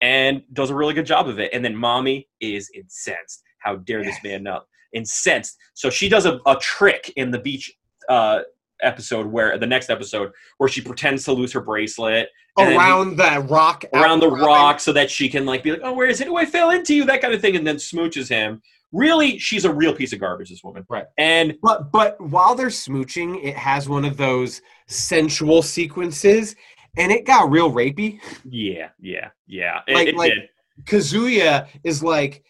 [0.00, 1.50] and does a really good job of it.
[1.52, 3.42] And then Mami is incensed.
[3.58, 5.56] How dare this man not incensed?
[5.74, 7.72] So she does a, a trick in the beach
[8.08, 8.40] uh,
[8.82, 13.16] episode where the next episode where she pretends to lose her bracelet then he- around
[13.16, 16.08] that rock around the out- rock so that she can like be like, oh, where
[16.08, 16.28] is it?
[16.28, 18.62] Oh, I fell into you, that kind of thing, and then smooches him.
[18.92, 20.48] Really, she's a real piece of garbage.
[20.48, 21.04] This woman, Right.
[21.18, 26.54] And But but while they're smooching, it has one of those sensual sequences,
[26.96, 28.18] and it got real rapey.
[28.48, 30.48] yeah, yeah, yeah, it, Like- it like- did.
[30.84, 32.44] Kazuya is like,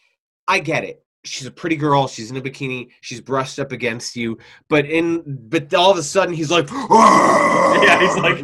[0.49, 1.05] I get it.
[1.24, 2.09] She's a pretty girl.
[2.09, 2.88] She's in a bikini.
[3.01, 4.38] She's brushed up against you.
[4.68, 8.42] But in but all of a sudden he's like, Yeah, he's like-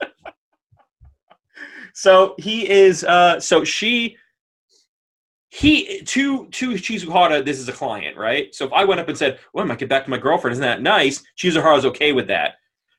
[1.92, 3.04] So he is.
[3.04, 4.16] Uh, so she.
[5.50, 8.52] He to to Chizuhara, this is a client, right?
[8.52, 10.50] So if I went up and said, "Well, I might get back to my girlfriend,"
[10.54, 11.22] isn't that nice?
[11.38, 12.54] Chizuhara's okay with that.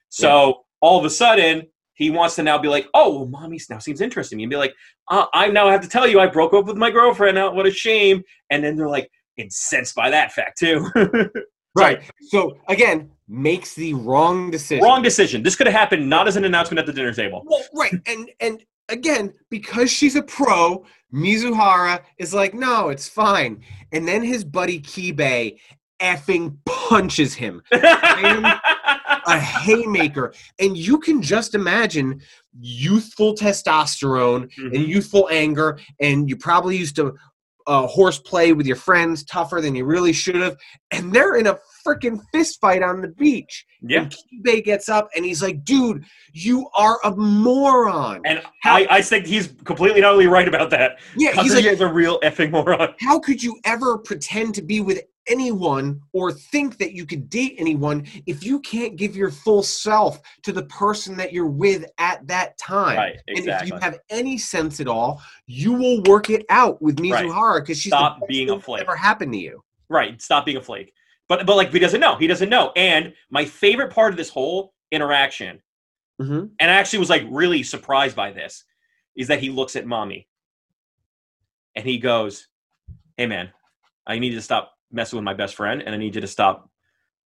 [0.08, 3.80] So all of a sudden, he wants to now be like, "Oh, well, Mami now
[3.80, 4.74] seems interesting," and be like,
[5.10, 7.36] uh, "I now have to tell you, I broke up with my girlfriend.
[7.36, 10.90] Now, what a shame!" And then they're like incensed by that fact too.
[11.76, 12.04] right.
[12.30, 14.84] So again, makes the wrong decision.
[14.84, 15.44] Wrong decision.
[15.44, 17.44] This could have happened not as an announcement at the dinner table.
[17.46, 23.64] Well, right, and and again, because she's a pro, Mizuhara is like, no, it's fine.
[23.92, 25.58] And then his buddy Kibe
[26.02, 27.62] effing punches him
[29.28, 32.22] a haymaker, and you can just imagine
[32.60, 34.88] youthful testosterone and Mhm.
[34.88, 37.14] youthful anger, and you probably used to
[37.68, 40.56] uh, horseplay with your friends tougher than you really should have,
[40.92, 43.66] and they're in a freaking fist fight on the beach.
[43.82, 44.02] Yeah.
[44.04, 48.22] And Kibe gets up and he's like, dude, you are a moron.
[48.24, 51.00] And I, I think he's completely not only right about that.
[51.18, 52.94] yeah, he's like, is a real effing moron.
[53.00, 57.56] how could you ever pretend to be with anyone or think that you could date
[57.58, 62.26] anyone if you can't give your full self to the person that you're with at
[62.28, 62.98] that time?
[62.98, 63.52] Right, exactly.
[63.52, 66.98] And if you have any sense at all, you will work it out with.
[66.98, 68.82] Mizuhara because she's Stop being a flake.
[68.82, 69.64] Ever happened to you?
[69.90, 70.22] Right.
[70.22, 70.94] Stop being a flake.
[71.28, 72.16] But but like he doesn't know.
[72.16, 72.72] He doesn't know.
[72.76, 75.62] And my favorite part of this whole interaction,
[76.22, 76.46] Mm-hmm.
[76.62, 78.64] and I actually was like really surprised by this,
[79.18, 80.28] is that he looks at Mami
[81.76, 82.48] and he goes,
[83.18, 83.50] Hey man,
[84.08, 86.70] I need to stop messing with my best friend and I need you to stop,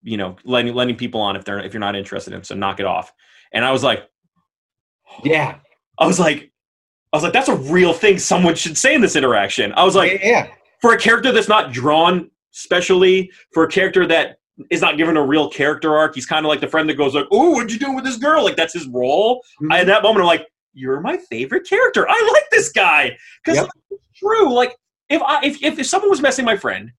[0.03, 2.43] you know, letting letting people on if they're if you're not interested in them.
[2.43, 3.11] So knock it off.
[3.53, 4.07] And I was like,
[5.23, 5.57] Yeah.
[5.97, 6.51] I was like,
[7.11, 9.73] I was like, that's a real thing someone should say in this interaction.
[9.73, 10.47] I was like, yeah.
[10.81, 14.37] for a character that's not drawn specially, for a character that
[14.69, 17.15] is not given a real character arc, he's kind of like the friend that goes
[17.15, 19.41] like, "Oh, what'd you do with this girl?" Like that's his role.
[19.61, 19.71] Mhm.
[19.73, 22.05] I, at that moment, I'm like, "You're my favorite character.
[22.09, 23.69] I like this guy." Because Yep.
[23.91, 24.53] it's true.
[24.53, 24.75] Like
[25.09, 26.91] if I if, if if someone was messing my friend,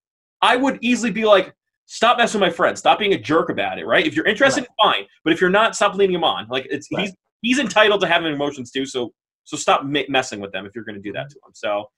[0.43, 1.55] I would easily be like.
[1.93, 2.79] Stop messing with my friend.
[2.79, 4.07] Stop being a jerk about it, right?
[4.07, 5.07] If you're interested, fine.
[5.25, 6.47] But if you're not, stop leading him on.
[6.49, 7.07] Like it's Right.
[7.07, 8.87] he's he's entitled to having emotions too.
[8.87, 9.13] So
[9.43, 11.53] so stop ma- messing with them if you're going to do that to him.
[11.53, 11.91] So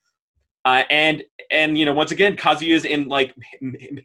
[0.65, 3.35] Uh, and and you know once again Kazuya's in like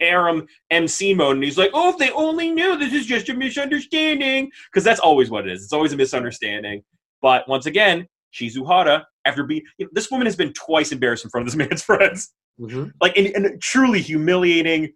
[0.02, 3.34] harem MC mode and he's like oh if they only knew this is just a
[3.34, 6.84] misunderstanding because that's always what it is it's always a misunderstanding
[7.22, 11.30] but once again Shizuhara after being you know, this woman has been twice embarrassed in
[11.30, 12.92] front of this man's friends Mhm.
[13.02, 14.92] like in, in truly humiliating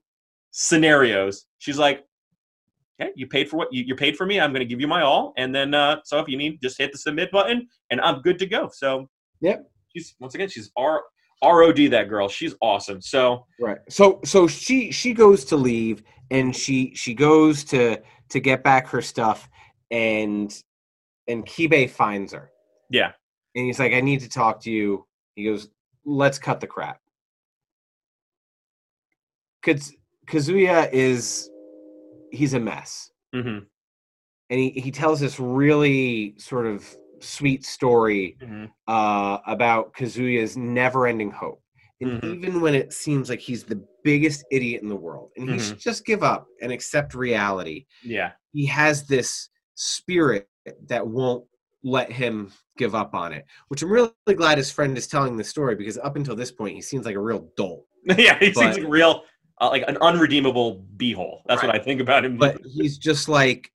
[0.51, 2.03] scenarios she's like
[2.99, 4.87] okay you paid for what you, you paid for me i'm going to give you
[4.87, 8.01] my all and then uh so if you need just hit the submit button and
[8.01, 9.07] i'm good to go so
[9.41, 9.63] Yep.
[9.95, 11.01] she's once again she's r
[11.43, 13.77] rod that girl she's awesome so Right.
[13.89, 18.87] So so she she goes to leave and she she goes to to get back
[18.87, 19.49] her stuff
[19.91, 20.51] and
[21.27, 22.51] and Kibe finds her.
[22.89, 23.11] yeah
[23.55, 25.05] And he's like, I need to talk to you.
[25.35, 25.69] He goes,
[26.05, 26.99] Let's cut the crap.
[29.65, 29.93] Kaz-
[30.27, 31.49] Kazuya is
[32.31, 33.11] he's a mess.
[33.33, 33.59] hmm
[34.49, 36.85] And he, he tells this really sort of
[37.19, 41.61] sweet story hmm uh, about Kazuya's never ending hope.
[42.01, 42.35] And Mhm.
[42.35, 45.79] even when it seems like he's the biggest idiot in the world and he should
[45.79, 50.49] just give up and accept reality, yeah he has this spirit
[50.87, 51.45] that won't
[51.83, 55.43] let him give up on it, which I'm really glad his friend is telling the
[55.43, 57.85] story because up until this point, he seems like a real dolt.
[58.17, 59.23] yeah he seems But- like real
[59.61, 63.71] uh, like an unredeemable beehole that's what i think about him But he's just like,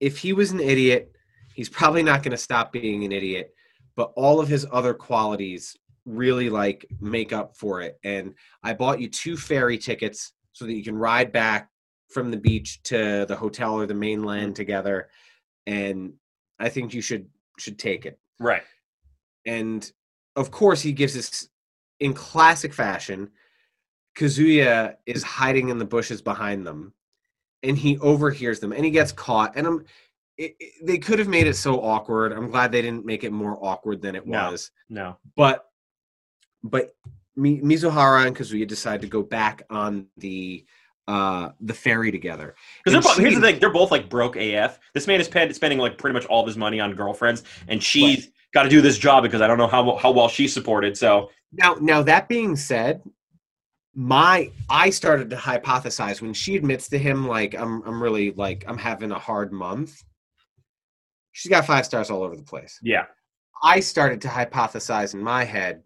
[0.00, 1.14] if he was an idiot,
[1.54, 3.54] he's probably not going to stop being an idiot.
[3.96, 7.98] But all of his other qualities really like make up for it.
[8.04, 11.70] And I bought you two ferry tickets so that you can ride back
[12.10, 15.08] from the beach to the hotel or the mainland together.
[15.66, 16.14] And
[16.58, 17.26] I think you should
[17.58, 18.18] should take it.
[18.40, 18.62] right
[19.46, 19.90] And
[20.36, 21.48] of course, he gives us
[22.00, 23.30] in classic fashion.
[24.14, 26.92] Kazuya is hiding in the bushes behind them,
[27.62, 29.56] and he overhears them, and he gets caught.
[29.56, 29.84] And I'm,
[30.38, 32.32] it, it- they could have made it so awkward.
[32.32, 34.50] I'm glad they didn't make it more awkward than it No.
[34.50, 34.70] was.
[34.88, 35.66] no But,
[36.62, 36.94] but
[37.36, 40.64] Mi- Mizuhara and Kazuya decide to go back on the
[41.06, 42.54] uh the ferry together.
[42.84, 44.78] Because here's she- the thing, they're both like broke AF.
[44.94, 47.82] This man is spend, spending like pretty much all of his money on girlfriends, and
[47.82, 50.96] she's got to do this job because I don't know how how well she's supported.
[50.96, 53.02] So Now, now that being said,
[53.94, 58.64] my I started to hypothesize when she admits to him like I'm I'm really like
[58.66, 60.02] I'm having a hard month.
[61.32, 62.78] She's got five stars all over the place.
[62.82, 63.06] yeah,
[63.62, 65.82] I started to hypothesize in my head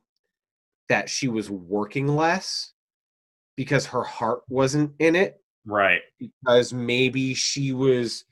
[0.89, 2.73] that she was working less
[3.57, 8.25] because her heart wasn't in it right, because maybe she was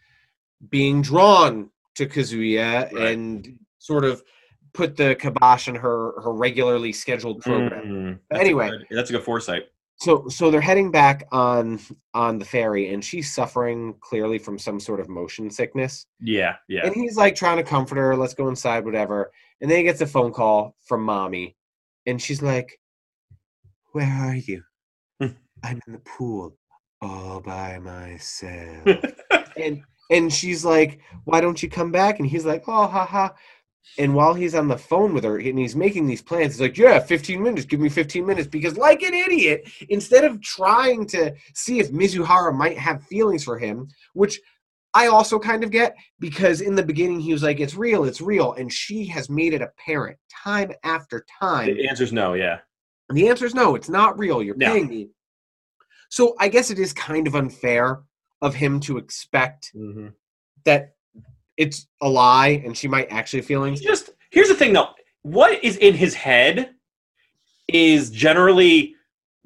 [0.70, 3.12] being drawn to Kazuya Right.
[3.12, 4.22] and sort of
[4.76, 7.84] put the kibosh on her her regularly scheduled program.
[7.86, 8.70] Mm, that's a anyway.
[8.70, 9.64] good- that's a good foresight.
[9.98, 11.80] So so they're heading back on
[12.12, 16.06] on the ferry and she's suffering clearly from some sort of motion sickness.
[16.20, 19.32] Yeah, yeah, And he's like trying to comfort her, let's go inside, whatever.
[19.62, 21.54] And then he gets a phone call from Mami
[22.04, 22.78] and she's like,
[23.92, 24.62] Where are you?
[25.18, 25.28] Hmm.
[25.64, 26.54] I'm in the pool
[27.00, 28.86] all by myself.
[29.56, 32.18] and and she's like, Why don't you come back?
[32.20, 33.34] And he's like, Oh ha ha.
[33.98, 36.76] And while he's on the phone with her and he's making these plans, he's like,
[36.76, 38.48] Yeah, 15 minutes, give me 15 minutes.
[38.48, 43.58] Because, like an idiot, instead of trying to see if Mizuhara might have feelings for
[43.58, 44.40] him, which
[44.94, 48.20] I also kind of get, because in the beginning he was like, It's real, it's
[48.20, 48.52] real.
[48.54, 51.74] And she has made it apparent time after time.
[51.74, 52.34] the answer's no.
[52.34, 52.58] Yeah,
[53.08, 54.42] And the answer is no, it's not real.
[54.42, 54.72] You're No.
[54.72, 55.10] paying me.
[56.08, 58.00] So I guess it is kind of unfair
[58.42, 60.08] of him to expect mm-hmm.
[60.64, 60.95] that
[61.56, 63.80] it's a lie and she might actually have feelings.
[63.80, 64.90] just here's the thing though.
[65.22, 66.74] What is in his head
[67.68, 68.94] is generally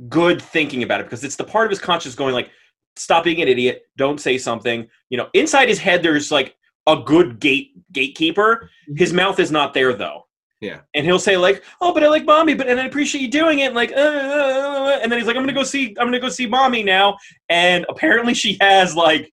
[0.09, 2.51] good thinking about it because it's the part of his conscience going like,
[2.97, 4.89] stop being an idiot, don't say something.
[5.09, 6.57] You know, inside his head there's like
[6.87, 8.71] a good gate gatekeeper.
[8.97, 10.27] His mouth is not there though.
[10.61, 10.81] Yeah.
[10.95, 13.61] And he'll say like, "Oh, but I like Mami, but and I appreciate you doing
[13.61, 16.07] it." And like, uh, uh, uh, and then he's like, "I'm gonna go see, I'm
[16.07, 17.17] gonna go see Mami now."
[17.49, 19.33] And apparently, she has like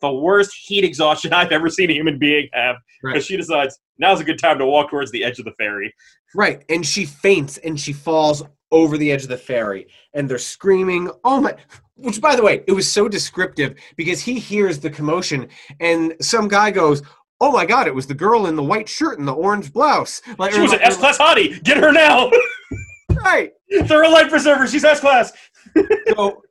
[0.00, 3.14] the worst heat exhaustion I've ever seen a human being have Right.
[3.14, 5.94] because she decides now's a good time to walk towards the edge of the ferry.
[6.34, 6.62] Right.
[6.68, 11.10] And she faints and she falls over the edge of the ferry and they're screaming,
[11.24, 11.54] Oh my
[11.96, 15.48] which by the way, it was so descriptive because he hears the commotion
[15.80, 17.02] and some guy goes,
[17.40, 20.20] Oh my god, it was the girl in the white shirt and the orange blouse.
[20.38, 21.62] Like She was an S class hottie.
[21.64, 22.30] Get her now.
[23.24, 23.52] right.
[23.86, 24.66] They're a life preserver.
[24.66, 25.32] She's S class.
[26.14, 26.42] So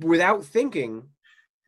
[0.00, 1.08] without thinking,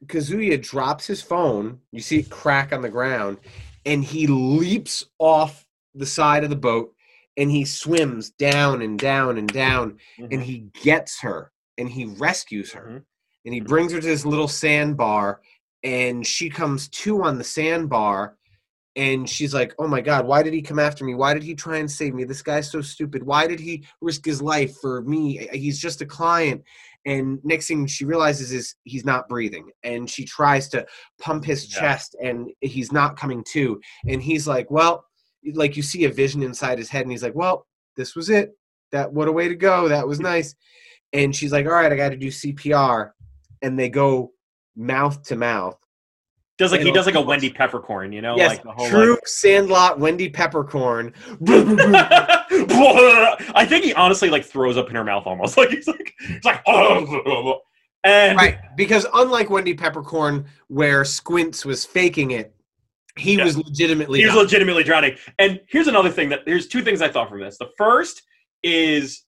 [0.07, 1.81] Kazuya drops his phone.
[1.93, 3.39] You see it crack on the ground,
[3.85, 6.95] and he leaps off the side of the boat
[7.37, 9.99] and he swims down and down and down
[10.31, 13.05] and he gets her and he rescues her Mhm.
[13.45, 15.41] and he brings her to this little sandbar
[15.83, 18.37] and she comes to on the sandbar
[18.97, 21.15] and she's like, "Oh my god, why did he come after me?
[21.15, 22.25] Why did he try and save me?
[22.25, 23.23] This guy's so stupid.
[23.23, 25.49] Why did he risk his life for me?
[25.53, 26.63] He's just a client."
[27.07, 30.87] And next thing she realizes is he's not breathing, and she tries to
[31.21, 31.81] pump his Yeah.
[31.81, 33.81] chest, and he's not coming to.
[34.07, 35.05] And he's like, "Well,"
[35.55, 38.51] like you see a vision inside his head, and he's like, "Well, this was it.
[38.93, 39.89] That what a way to go.
[39.89, 40.55] That was nice."
[41.13, 43.13] And she's like, "All right, I got to do CPR,"
[43.63, 44.33] and they go
[44.77, 45.77] mouth to mouth.
[46.59, 48.37] Does like he does like a Wendy Peppercorn, you know?
[48.37, 51.15] yes, like the whole true like- Sandlot Wendy Peppercorn.
[53.55, 55.57] I think he honestly like throws up in her mouth almost.
[55.61, 56.63] Like he's like it's like
[58.05, 62.55] and right, because unlike Wendy Peppercorn, where Squints was faking it,
[63.19, 63.45] he Yeah.
[63.45, 64.21] was legitimately.
[64.21, 65.17] he was legitimately drowning.
[65.39, 67.59] And here's another thing that there's two things I thought from this.
[67.59, 68.23] The first
[68.63, 69.25] is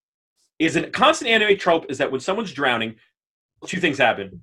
[0.59, 2.95] is a constant anime trope is that when someone's drowning,
[3.67, 4.41] two things happen.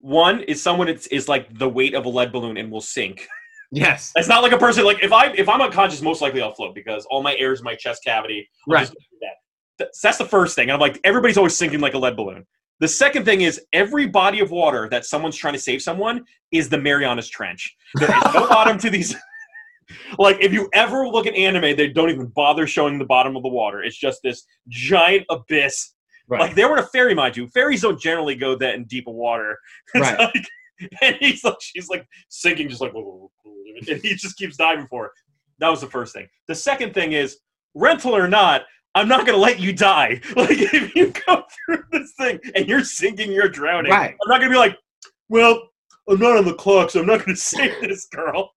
[0.00, 3.26] One is someone is, is like the weight of a lead balloon and will sink.
[3.72, 6.54] Yes, It's not like a person like if I if I'm unconscious, most likely I'll
[6.54, 8.48] float because all my air is in my chest cavity.
[8.68, 8.88] I'll Right.
[9.20, 9.34] that.
[9.78, 10.64] That's, that's the first thing.
[10.70, 12.46] And I'm like, everybody's always sinking like a lead balloon.
[12.80, 16.68] The second thing is every body of water that someone's trying to save someone is
[16.68, 17.74] the Marianas Trench.
[17.94, 19.14] There is no bottom to these.
[20.18, 23.42] like if you ever look at anime, they don't even bother showing the bottom of
[23.42, 23.82] the water.
[23.82, 25.92] It's just this giant abyss.
[26.28, 27.48] right, Like they were in a ferry, mind you.
[27.48, 29.58] Ferries don't generally go that in deep of water.
[29.94, 30.18] It's Right.
[30.18, 30.46] like-
[31.00, 32.92] and he's like, she's like sinking, just like,
[33.88, 35.12] and he just keeps diving for it.
[35.58, 36.28] That was the first thing.
[36.48, 37.38] The second thing is
[37.74, 38.62] rental or not.
[38.94, 40.20] I'm not gonna let you die.
[40.36, 43.92] Like if you go through this thing and you're sinking, you're drowning.
[43.92, 44.14] right.
[44.22, 44.78] I'm not gonna be like,
[45.28, 45.68] well,
[46.08, 48.52] I'm not on the clock, so I'm not gonna save this girl.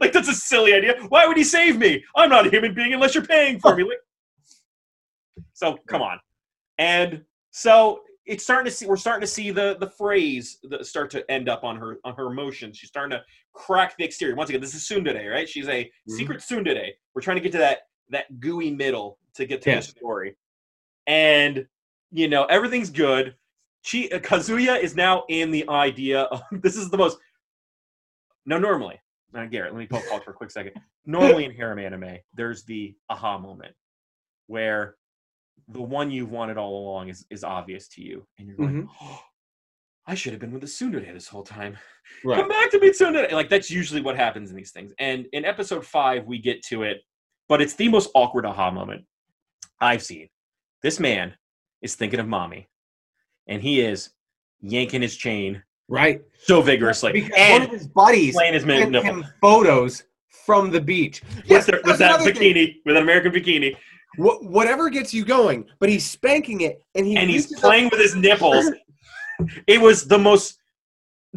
[0.00, 0.96] Like that's a silly idea.
[1.08, 2.02] Why would he save me?
[2.16, 3.84] I'm not a human being unless you're paying for me.
[3.84, 3.88] Oh.
[3.88, 3.98] Like,
[5.52, 6.18] so come on.
[6.78, 11.10] And so it's starting to see we're starting to see the the phrase that start
[11.10, 12.78] to end up on her on her emotions.
[12.78, 13.22] She's starting to
[13.52, 14.34] crack the exterior.
[14.34, 15.48] Once again, this is Tsundere, right?
[15.48, 15.90] She's a Mhm.
[16.16, 16.96] secret today.
[17.14, 19.86] We're trying to get to that that gooey middle to get to Yes.
[19.92, 20.36] the story.
[21.06, 21.66] And
[22.10, 23.34] you know, everything's good.
[23.82, 27.18] She uh, Kazuya is now in the idea of this is the most
[28.46, 29.00] no normally.
[29.32, 30.74] Now, Garrett, let me pause for a quick second.
[31.04, 33.74] Normally in harem anime, there's the aha moment
[34.46, 34.96] where
[35.68, 39.04] the one you've wanted all along is, is obvious to you, and you're going, mm-hmm.
[39.06, 39.20] oh,
[40.06, 41.76] "I should have been with the tsundere this whole time.
[42.24, 42.38] Right.
[42.38, 44.92] Come back to me, tsundere." Like that's usually what happens in these things.
[44.98, 47.02] And in episode five, we get to it,
[47.48, 49.04] but it's the most awkward aha moment
[49.80, 50.28] I've seen.
[50.82, 51.34] This man
[51.80, 52.66] is thinking of Mami,
[53.48, 54.10] and he is
[54.60, 56.22] yanking his chain Right.
[56.38, 60.04] so vigorously, Because one and of his buddies playing his him photos
[60.46, 61.22] from the beach.
[61.36, 62.54] with, Yes, their- with that another thing.
[62.54, 63.76] bikini, with an American bikini,
[64.18, 67.60] Wha- whatever gets you going, but he's spanking it, and he and he's reaches up-
[67.62, 68.66] playing with his nipples.
[69.66, 70.58] It was the most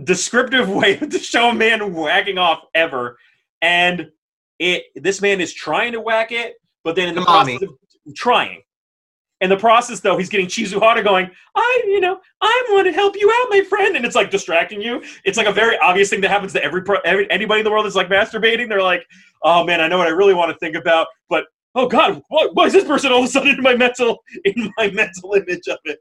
[0.04, 3.18] descriptive way to show a man whacking off ever.
[3.64, 4.12] And
[4.60, 8.16] it this man is trying to whack it, but then in the The process of
[8.16, 8.62] trying.
[9.42, 13.16] In the process, though, he's getting Chizuhara going, I, you know, I want to help
[13.16, 13.96] you out, my friend.
[13.96, 15.04] And it's like distracting you.
[15.26, 17.70] It's like a very obvious thing that happens to every, pro- every anybody in the
[17.70, 18.68] world that's like masturbating.
[18.68, 19.06] They're like,
[19.44, 21.46] oh man, I know what I really want to think about, but
[21.78, 24.74] oh god, why, why is this person all of a sudden in my mental in
[24.78, 26.00] my mental image of it?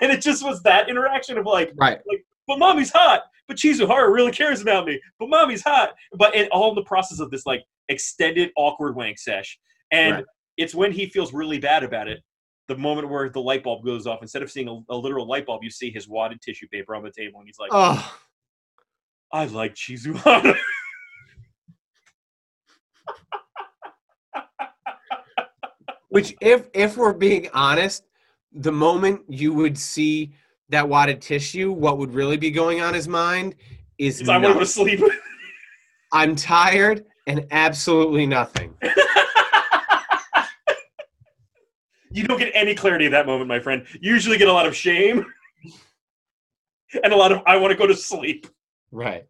[0.00, 1.98] And it just was that interaction of like, right.
[2.06, 3.22] like, but Mami's hot.
[3.48, 5.00] But Chizuhara really cares about me.
[5.18, 5.90] But Mami's hot.
[6.16, 9.58] But in all in the process of this like extended awkward wank sesh.
[9.90, 10.24] And Right.
[10.56, 12.22] it's when he feels really bad about it.
[12.68, 15.46] The moment where the light bulb goes off, instead of seeing a, a literal light
[15.46, 18.18] bulb, you see his wadded tissue paper on the table, and he's like, Oh,
[19.32, 20.56] "I like Chizuhara."
[26.08, 28.04] which if if we're being honest,
[28.52, 30.32] the moment you would see
[30.68, 33.54] that wadded tissue, what would really be going on his mind
[33.98, 35.00] is I want to go to sleep.
[36.12, 38.74] I'm tired and absolutely nothing.
[42.10, 43.84] you don't get any clarity at that moment, my friend.
[44.00, 45.26] You usually get a lot of shame
[47.02, 48.46] and a lot of I want to go to sleep.
[48.90, 49.26] Right.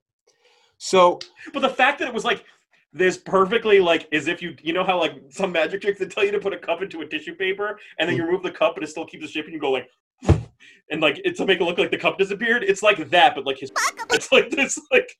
[0.78, 1.18] So
[1.52, 2.44] But the fact that it was like
[2.93, 6.24] this perfectly like as if you you know how like some magic tricks that tell
[6.24, 8.74] you to put a cup into a tissue paper and then you remove the cup
[8.76, 9.89] and it still keeps the shape and you go like
[10.91, 12.62] and like it's to make it look like the cup disappeared.
[12.64, 13.70] It's like that, but like his
[14.12, 15.11] it's like this like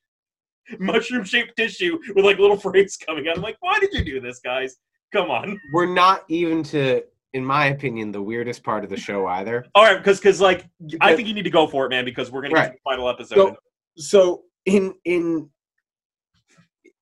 [0.79, 3.37] mushroom shaped tissue with like little frames coming out.
[3.37, 4.77] I'm like, why did you do this, guys?
[5.13, 5.59] Come on.
[5.73, 7.01] we're not even to,
[7.33, 9.65] in my opinion, the weirdest part of the show either.
[9.75, 10.65] All right, because because like
[11.01, 12.79] I think you need to go for it, man, because we're gonna get to the
[12.83, 13.35] final episode.
[13.35, 13.57] So-
[13.97, 15.49] So in in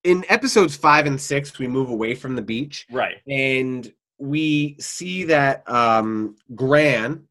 [0.06, 3.18] in episodes five and six, we move away from the beach right.
[3.28, 7.28] and we see that um, Gran,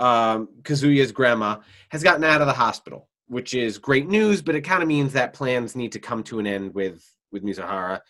[0.00, 1.58] um, Kazuya's grandma,
[1.90, 4.42] has gotten out of the hospital, which is great news.
[4.42, 7.44] But it kind of means that plans need to come to an end with with
[7.44, 8.00] Mizuhara.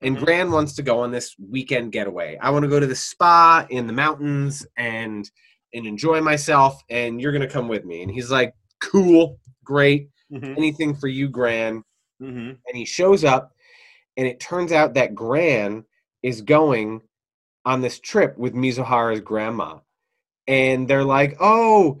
[0.00, 0.24] And Mhm.
[0.24, 2.38] Gran wants to go on this weekend getaway.
[2.40, 5.30] I want to go to the spa in the mountains and
[5.74, 6.82] and enjoy myself.
[6.88, 8.02] And you're gonna come with me.
[8.02, 11.84] And he's like, "Cool, great, Mhm, anything for you, Gran."
[12.20, 12.56] mhm.
[12.66, 13.52] and he shows up
[14.18, 15.84] and it turns out that gran
[16.22, 17.00] is going
[17.64, 19.78] on this trip with mizuhara's grandma.
[20.46, 21.98] And they're like oh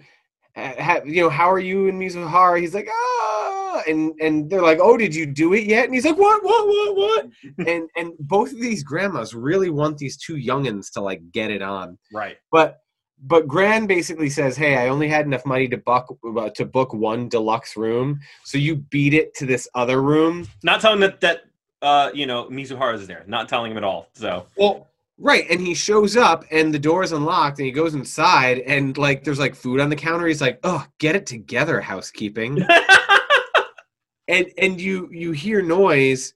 [0.56, 2.60] ha- you know how are you and mizuhara?
[2.60, 3.82] He's like ah!
[3.86, 5.86] And and they're like oh did you do it yet?
[5.86, 7.26] And he's like what what what what?
[7.66, 11.62] And and both of these grandmas really want these two youngins to like get it
[11.62, 11.98] on.
[12.12, 12.36] Right.
[12.50, 12.80] but
[13.22, 16.94] but Gran basically says, "Hey, I only had enough money to book uh, to book
[16.94, 21.42] one deluxe room, so you beat it to this other room." Not telling that that
[21.82, 23.24] uh, you know Mizuhara is there.
[23.26, 24.08] Not telling him at all.
[24.14, 27.94] So Well, right, and he shows up, and the door is unlocked, and he goes
[27.94, 30.26] inside, and like there's like food on the counter.
[30.26, 32.66] He's like, "Oh, get it together, housekeeping."
[34.28, 36.34] and and you you hear noise,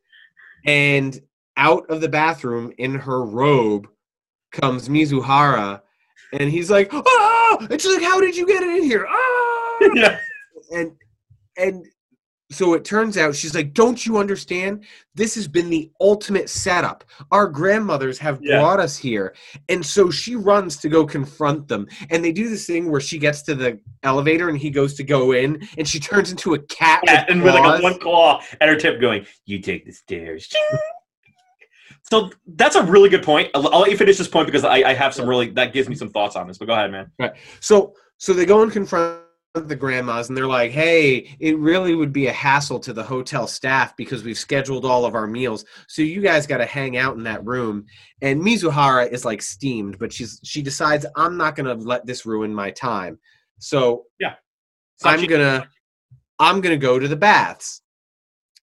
[0.64, 1.20] and
[1.56, 3.88] out of the bathroom in her robe
[4.52, 5.80] comes Mizuhara,
[6.32, 9.78] and he's like, "Oh!" And she's like, "How did you get it in here?" Ah!
[9.94, 10.18] yeah.
[10.72, 10.92] and
[11.56, 11.86] and
[12.52, 14.84] so it turns out she's like don't you understand
[15.14, 18.58] this has been the ultimate setup our grandmothers have Yeah.
[18.60, 19.34] brought us here
[19.68, 23.18] and so she runs to go confront them and they do this thing where she
[23.18, 26.58] gets to the elevator and he goes to go in and she turns into a
[26.58, 27.80] cat Yeah, with and with like claws.
[27.80, 30.52] a one claw at her tip, going, "You take the stairs."
[32.10, 33.50] So that's a really good point.
[33.54, 35.88] I'll, I'll let you finish this point because I, I have some really that gives
[35.88, 36.58] me some thoughts on this.
[36.58, 37.10] But go ahead, man.
[37.18, 37.32] Right.
[37.60, 39.20] So so they go and confront
[39.54, 43.46] the grandmas and they're like, "Hey, it really would be a hassle to the hotel
[43.46, 45.64] staff because we've scheduled all of our meals.
[45.88, 47.84] So you guys got to hang out in that room."
[48.22, 52.24] And Mizuhara is like steamed, but she's she decides, "I'm not going to let this
[52.24, 53.18] ruin my time."
[53.58, 54.34] So yeah.
[55.04, 55.68] I'm gonna
[56.38, 57.82] I'm gonna go to the baths.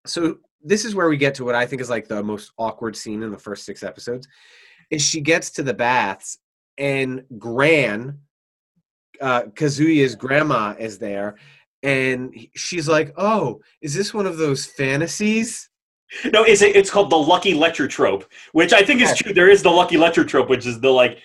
[0.06, 2.96] So this is where we get to what I think is like the most awkward
[2.96, 4.26] scene in the first six episodes.
[4.90, 6.38] Is she gets to the baths
[6.78, 8.18] and Gran,
[9.20, 11.36] uh, Kazuya's grandma is there,
[11.82, 15.68] and she's like, "Oh, is this one of those fantasies?"
[16.32, 19.32] No, it's it's called the lucky lecture trope, which I think is true.
[19.32, 21.18] There is the lucky lecture trope, which is the like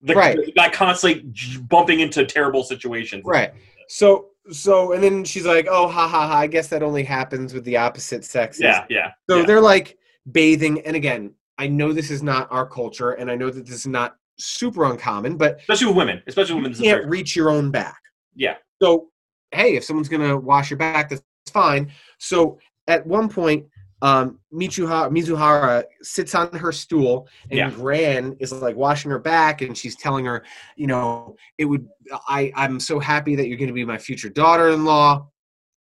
[0.00, 0.54] the Right.
[0.54, 1.30] guy constantly
[1.68, 3.22] bumping into terrible situations.
[3.24, 3.52] Right.
[3.88, 6.38] So so and then she's like, "Oh, ha ha ha!
[6.38, 9.12] I guess that only happens with the opposite sex." Yeah, yeah.
[9.28, 9.46] So yeah.
[9.46, 9.98] they're like
[10.30, 13.74] bathing, and again, I know this is not our culture, and I know that this
[13.74, 16.98] is not super uncommon, but especially with women, especially with you women.
[17.00, 18.00] can't reach your own back.
[18.34, 18.56] Yeah.
[18.82, 19.08] So,
[19.52, 21.22] hey, if someone's gonna wash your back, that's
[21.52, 21.90] fine.
[22.18, 23.66] So at one point,
[24.02, 27.70] um, Michuha, Mizuhara sits on her stool, and Yeah.
[27.70, 30.44] Gran is like washing her back, and she's telling her,
[30.76, 31.88] you know, it would.
[32.28, 35.26] I I'm so happy that you're going to be my future daughter-in-law.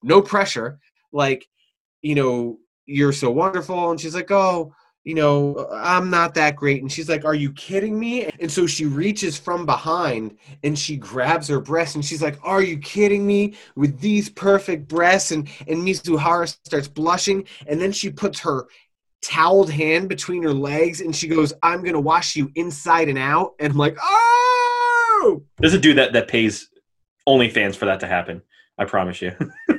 [0.03, 0.79] No pressure,
[1.11, 1.45] like,
[2.01, 3.91] you know, you're so wonderful.
[3.91, 4.73] And she's like, oh.
[5.03, 6.81] You know, I'm not that great.
[6.81, 8.29] And she's like, Are you kidding me?
[8.39, 12.61] And so she reaches from behind and she grabs her breast and she's like, Are
[12.61, 13.55] you kidding me?
[13.75, 15.31] With these perfect breasts.
[15.31, 17.45] And, and Mizuhara starts blushing.
[17.67, 18.67] And then she puts her
[19.21, 23.17] toweled hand between her legs and she goes, I'm going to wash you inside and
[23.17, 23.53] out.
[23.59, 25.43] And I'm like, Oh!
[25.57, 26.69] There's a dude that that pays
[27.27, 28.41] OnlyFans for that to happen.
[28.77, 29.31] I promise you.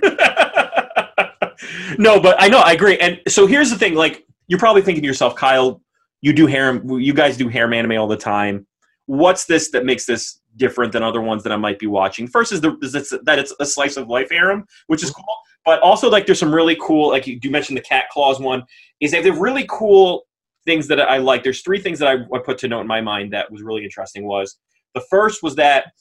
[1.99, 2.99] no, but I know I agree.
[2.99, 5.81] And so here's the thing: like you're probably thinking to yourself, Kyle,
[6.21, 8.67] you do hair, you guys do harem anime all the time.
[9.07, 12.27] What's this that makes this different than other ones that I might be watching?
[12.27, 15.21] First is the is it's, that it's a slice of life harem, which is mm-hmm.
[15.21, 15.37] cool.
[15.65, 18.65] But also, like, there's some really cool, like you, you mentioned the cat claws one,
[19.01, 20.25] is they have really cool
[20.67, 21.43] things that I like.
[21.43, 23.85] There's three things that I, I put to note in my mind that was really
[23.85, 24.25] interesting.
[24.25, 24.59] Was
[24.95, 25.93] the first was that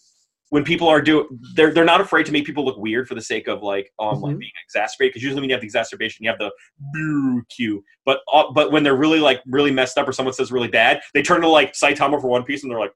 [0.49, 1.25] when people are doing,
[1.55, 4.21] they're they're not afraid to make people look weird for the sake of like um
[4.21, 4.39] like Mhm.
[4.39, 5.13] being exacerbated.
[5.13, 6.51] Because usually when you have the exacerbation, you have the
[6.93, 7.83] boo cue.
[8.05, 11.01] But uh, but when they're really like really messed up or someone says really bad,
[11.13, 12.93] they turn to like Saitama for One Piece and they're like,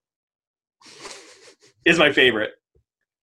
[1.85, 2.51] is my favorite.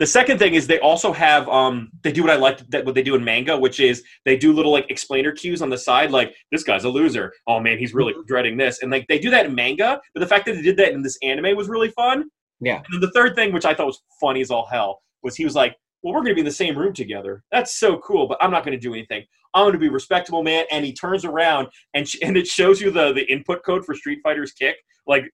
[0.00, 2.96] The second thing is they also have um they do what I like that what
[2.96, 6.10] they do in manga, which is they do little like explainer cues on the side,
[6.10, 7.32] like this guy's a loser.
[7.46, 10.00] Oh man, he's really dreading this, and like they do that in manga.
[10.12, 12.24] But the fact that they did that in this anime was really fun.
[12.60, 12.76] Yeah.
[12.76, 15.44] And then the third thing, which I thought was funny as all hell, was he
[15.44, 17.42] was like, "Well, we're going to be in the same room together.
[17.50, 19.24] That's so cool, but I'm not going to do anything.
[19.54, 22.80] I'm going to be respectable man." And he turns around and sh- and it shows
[22.80, 24.76] you the the input code for Street Fighter's kick,
[25.06, 25.24] like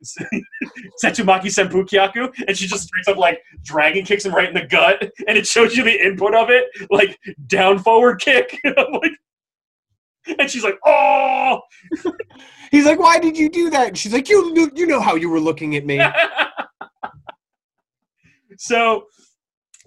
[1.05, 4.67] Tatsumaki Senpu Kyaku, and she just straight up like dragon kicks him right in the
[4.67, 8.59] gut, and it shows you the input of it, like down forward kick.
[8.65, 9.13] I'm like,
[10.39, 11.61] and she's like, "Oh."
[12.71, 13.89] He's like, Why did you do that?
[13.89, 16.01] And she's like, You you know how you were looking at me.
[18.61, 19.07] So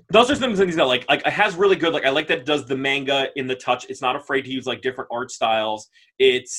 [0.10, 2.40] those are some things that like like it has really good like I like that
[2.40, 3.86] it does the manga in the touch.
[3.90, 5.90] It's not afraid to use like different art styles.
[6.18, 6.56] It's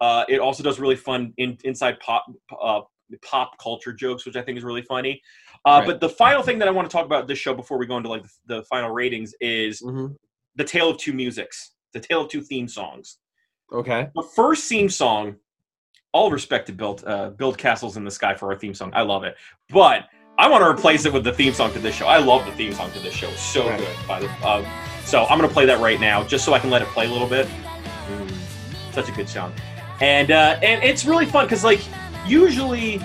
[0.00, 2.24] Uh, it also does really fun in, inside pop
[2.68, 2.82] uh,
[3.30, 5.20] pop culture jokes, which I think is really funny.
[5.64, 5.86] Uh, Right.
[5.88, 7.96] But the final thing that I want to talk about this show before we go
[7.96, 10.14] into like the, the final ratings is Mhm.
[10.54, 11.56] the tale of two musics,
[11.96, 13.18] the tale of two theme songs.
[13.72, 14.02] Okay.
[14.14, 15.24] The first theme song,
[16.12, 18.90] all respect to build uh, build castles in the sky for our theme song.
[18.94, 19.34] I love it,
[19.80, 20.08] but
[20.38, 22.06] I want to replace it with the theme song to this show.
[22.06, 23.28] I love the theme song to this show.
[23.28, 23.78] It's so Right.
[23.78, 23.96] good.
[24.06, 24.64] By the um,
[25.04, 27.10] so I'm gonna play that right now, just so I can let it play a
[27.10, 27.48] little bit.
[28.08, 28.30] Mm,
[28.92, 29.52] such a good song,
[30.00, 31.80] and uh, and it's really fun because like
[32.26, 32.98] usually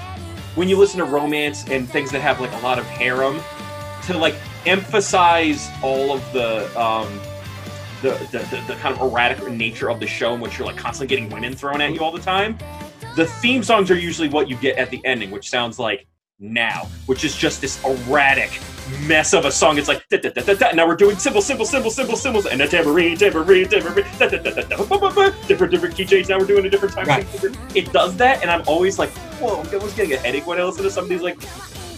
[0.56, 3.42] when you listen to romance and things that have like a lot of harem,
[4.06, 4.36] to like
[4.68, 7.08] emphasize all of the um,
[8.04, 10.78] the, the, the, the kind of erratic nature of the show in which you're like
[10.78, 12.58] constantly getting women thrown at you all the time.
[13.16, 16.06] The theme songs are usually what you get at the ending, which sounds like
[16.44, 18.60] now, which is just this erratic
[19.08, 19.78] mess of a song.
[19.78, 20.72] It's like da, da, da, da, da.
[20.74, 24.38] now we're doing simple, simple, simple, simple, symbols, and a tambourine, tambourine, tambourine, da, da,
[24.38, 26.30] da, da, da, different, different key change.
[26.30, 27.08] Now we're doing a different time.
[27.08, 27.26] Right.
[27.76, 30.64] It does that, and I'm always like, whoa, I'm almost getting a headache when I
[30.64, 31.38] listen to some of these like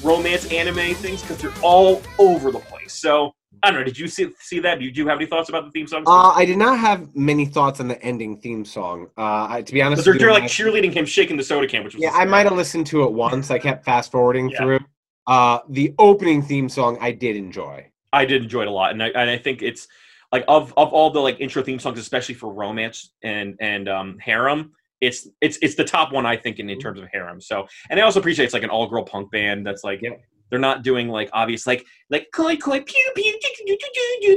[0.03, 2.93] romance anime things because they're all over the place.
[2.93, 3.33] So
[3.65, 3.83] I don't know.
[3.83, 4.79] Did you see see that?
[4.79, 6.03] Did you have any thoughts about the theme song?
[6.05, 9.07] Uh, I did not have many thoughts on the ending theme song.
[9.17, 11.95] Uh, I, to be honest, they're, they're like cheerleading him, shaking the soda can, which
[11.95, 13.49] was Yeah, I might have listened to it once.
[13.49, 14.57] I kept fast forwarding Yeah.
[14.59, 14.79] through.
[15.25, 17.89] Uh, the opening theme song I did enjoy.
[18.13, 19.87] I did enjoy it a lot, and I, and I think it's
[20.31, 24.19] like of of all the like intro theme songs, especially for romance and and um,
[24.19, 24.73] harem.
[25.01, 27.41] It's it's it's the top one I think in, in terms of harem.
[27.41, 30.11] So, and I also appreciate it's like an all girl punk band that's like Yeah.
[30.49, 33.39] They're not doing like obvious like like koi koi pew pew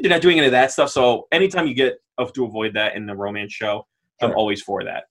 [0.03, 0.91] they're not doing any of that stuff.
[0.91, 3.87] So anytime you get of to avoid that in the romance show,
[4.21, 5.05] I'm always for that.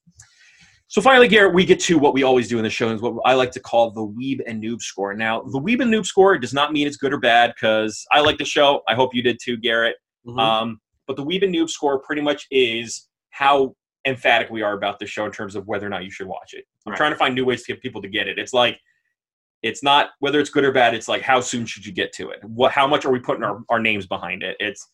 [0.89, 3.15] So finally, Garrett, we get to what we always do in the show is what
[3.25, 5.13] I like to call the Weeb and Noob score.
[5.13, 8.21] Now, the Weeb and Noob score does not mean it's good or bad because I
[8.21, 8.81] like the show.
[8.87, 9.97] I hope you did too, Garrett.
[10.25, 10.39] Mhm.
[10.39, 13.75] Um, but the Weeb and Noob score pretty much is how
[14.05, 16.53] emphatic we are about the show in terms of whether or not you should watch
[16.53, 16.63] it.
[16.85, 16.97] I'm Right.
[16.97, 18.39] trying to find new ways to get people to get it.
[18.39, 18.79] It's like
[19.63, 20.93] it's not whether it's good or bad.
[20.93, 22.39] It's like how soon should you get to it?
[22.43, 24.55] What how much are we putting our, our names behind it?
[24.59, 24.87] It's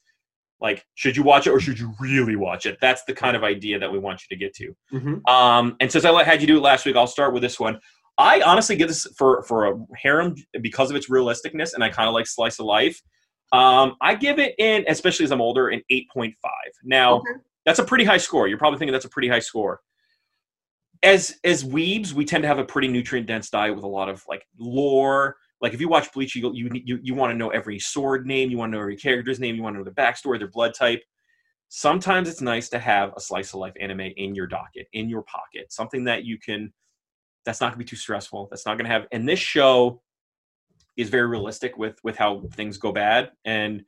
[0.61, 2.77] like should you watch it or should you really watch it?
[2.81, 4.75] That's the kind of idea that we want you to get to.
[4.93, 5.29] Mhm.
[5.29, 7.79] Um, and since I had you do it last week, I'll start with this one.
[8.17, 12.07] I honestly give this for for a harem because of its realisticness, and I kind
[12.07, 13.01] of like slice of life.
[13.51, 16.71] Um, I give it in, especially as I'm older, an eight point five.
[16.83, 17.31] Now Okay.
[17.65, 18.47] that's a pretty high score.
[18.47, 19.81] You're probably thinking that's a pretty high score.
[21.03, 24.09] As as weebs, we tend to have a pretty nutrient dense diet with a lot
[24.09, 25.35] of like lore.
[25.61, 28.49] Like if you watch Bleach, you you you, you want to know every sword name,
[28.49, 30.73] you want to know every character's name, you want to know their backstory, their blood
[30.73, 31.01] type
[31.75, 35.23] sometimes it's nice to have a slice of life anime in your docket, in your
[35.23, 36.71] pocket, something that you can.
[37.45, 38.47] That's not going to be too stressful.
[38.51, 39.07] That's not going to have.
[39.11, 40.01] And this show
[40.95, 43.31] is very realistic with with how things go bad.
[43.43, 43.83] And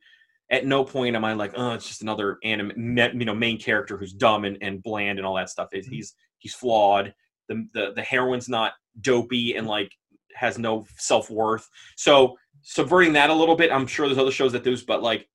[0.50, 2.72] at no point am I like, oh, it's just another anime,
[3.18, 5.68] you know, main character who's dumb and, and bland and all that stuff.
[5.72, 5.88] Mm-hmm.
[5.88, 6.14] He's he's
[6.46, 7.12] he's flawed.
[7.48, 9.92] The the the heroine's not dopey and like
[10.34, 11.68] has no self worth.
[11.96, 13.72] So subverting that a little bit.
[13.72, 15.28] I'm sure there's other shows that do, but like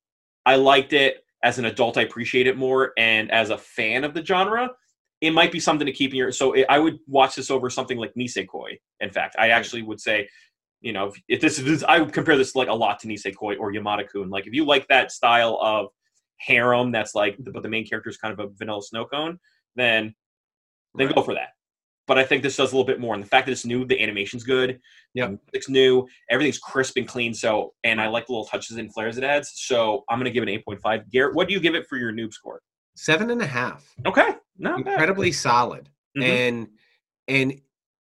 [0.46, 1.98] I liked it as an adult.
[1.98, 4.70] I appreciate it more, and as a fan of the genre,
[5.20, 6.32] it might be something to keep in your.
[6.32, 8.80] So I would watch this over something like Nisekoi.
[9.02, 10.30] In fact, I actually would say,
[10.80, 13.60] you know, if, if this is, I would compare this like a lot to Nisekoi
[13.60, 14.30] or Yamada Kun.
[14.30, 15.88] Like if you like that style of
[16.38, 19.40] harem, that's like, but the main character is kind of a vanilla snow cone,
[19.76, 20.16] then
[20.96, 21.16] then Right.
[21.16, 21.50] go for that.
[22.08, 23.14] But I think this does a little bit more.
[23.14, 24.80] And the fact that it's new, the animation's good.
[25.14, 26.08] Yeah, It's new.
[26.30, 27.34] Everything's crisp and clean.
[27.34, 29.52] So, and I like the little touches and flares it adds.
[29.56, 31.10] So I'm going to give it an 8.5.
[31.12, 32.62] Garrett, what do you give it for your noob score?
[32.96, 33.88] Seven and a half.
[34.06, 34.30] Okay.
[34.58, 34.94] Not bad.
[34.94, 35.90] Incredibly solid.
[36.18, 36.24] Mhm.
[36.24, 36.68] And
[37.28, 37.62] and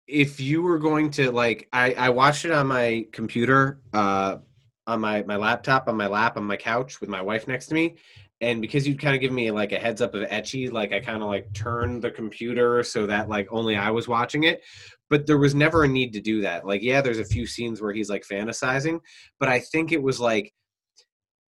[0.07, 4.39] if you were going to like I, I watched it on my computer, uh
[4.87, 7.75] on my, my laptop, on my lap, on my couch with my wife next to
[7.75, 7.97] me.
[8.43, 11.01] And because you'd kind of give me like a heads up of ecchi, like I
[11.01, 14.63] kind of like turned the computer so that like only I was watching it.
[15.09, 16.67] But there was never a need to do that.
[16.67, 18.99] Like, yeah, there's a few scenes where he's like fantasizing,
[19.41, 20.53] but I think it was like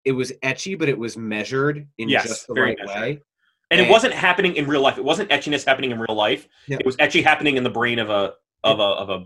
[0.07, 3.03] it was ecchi, but it was measured in Yes, just the right measured.
[3.03, 3.21] way.
[3.71, 4.97] and it wasn't happening in real life.
[4.97, 6.49] It wasn't ecchiness happening in real life.
[6.67, 6.79] Yeah.
[6.81, 8.33] It was ecchi happening in the brain of a
[8.65, 9.25] of a of a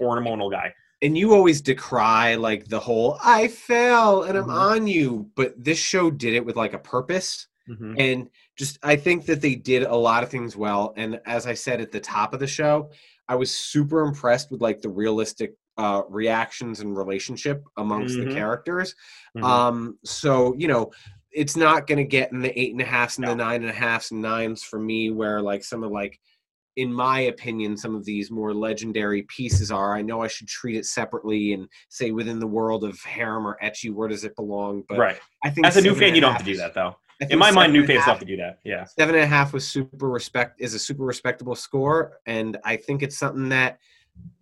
[0.00, 0.72] hormonal guy.
[1.02, 4.54] And you always decry like the whole I fell and I'm Mhm.
[4.54, 7.48] on you, but this show did it with like a purpose.
[7.98, 10.92] And just I think that they did a lot of things well.
[10.96, 12.90] And as I said at the top of the show,
[13.28, 18.28] I was super impressed with like the realistic uh reactions and relationship amongst Mhm.
[18.28, 18.94] the characters.
[19.36, 19.42] Mhm.
[19.44, 20.92] Um, so you know,
[21.30, 23.34] it's not gonna get in the eight and a and the No.
[23.34, 26.20] nine and a and nines for me, where like some of like
[26.76, 29.94] in my opinion, some of these more legendary pieces are.
[29.94, 33.58] I know I should treat it separately and say within the world of harem or
[33.62, 34.84] ecchi, where does it belong?
[34.88, 35.18] But right.
[35.44, 36.96] I think As a new fan, you don't have to do that though.
[37.30, 38.58] In my mind, New fans half- to do that.
[38.64, 38.84] Yeah.
[38.84, 43.02] Seven and a half was super respect is a super respectable score, and I think
[43.02, 43.78] it's something that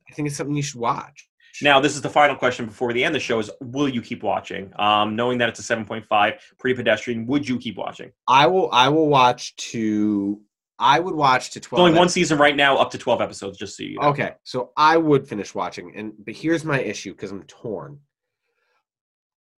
[0.08, 1.28] I think it's something you should watch.
[1.62, 4.00] Now, this is the final question before the end of the show: Is will you
[4.00, 4.72] keep watching?
[4.78, 7.26] Um, knowing that it's a seven point five, pretty pedestrian.
[7.26, 8.12] Would you keep watching?
[8.28, 8.70] I will.
[8.72, 10.40] I will watch to.
[10.80, 11.86] I would watch to It's twelve.
[11.86, 13.58] only one season right now, up to twelve episodes.
[13.58, 14.08] Just so you know.
[14.08, 18.00] Okay, so I would finish watching, and but here's my issue because I'm torn.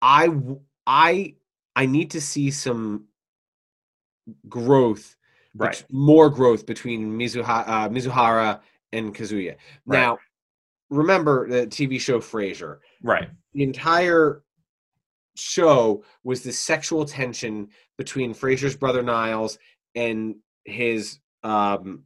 [0.03, 0.29] I
[0.87, 1.37] I
[1.77, 3.07] I need to see some
[4.49, 5.17] growth,
[5.55, 5.85] bet- Right.
[5.91, 8.61] more growth between Mizuha, uh, Mizuhara
[8.93, 9.57] and Kazuya.
[9.87, 9.99] Right.
[10.01, 10.19] Now,
[10.91, 12.79] remember the TV show Frasier.
[13.03, 13.31] Right.
[13.55, 14.43] The entire
[15.37, 19.59] show was the sexual tension between Frasier's brother Niles
[19.95, 22.05] and his um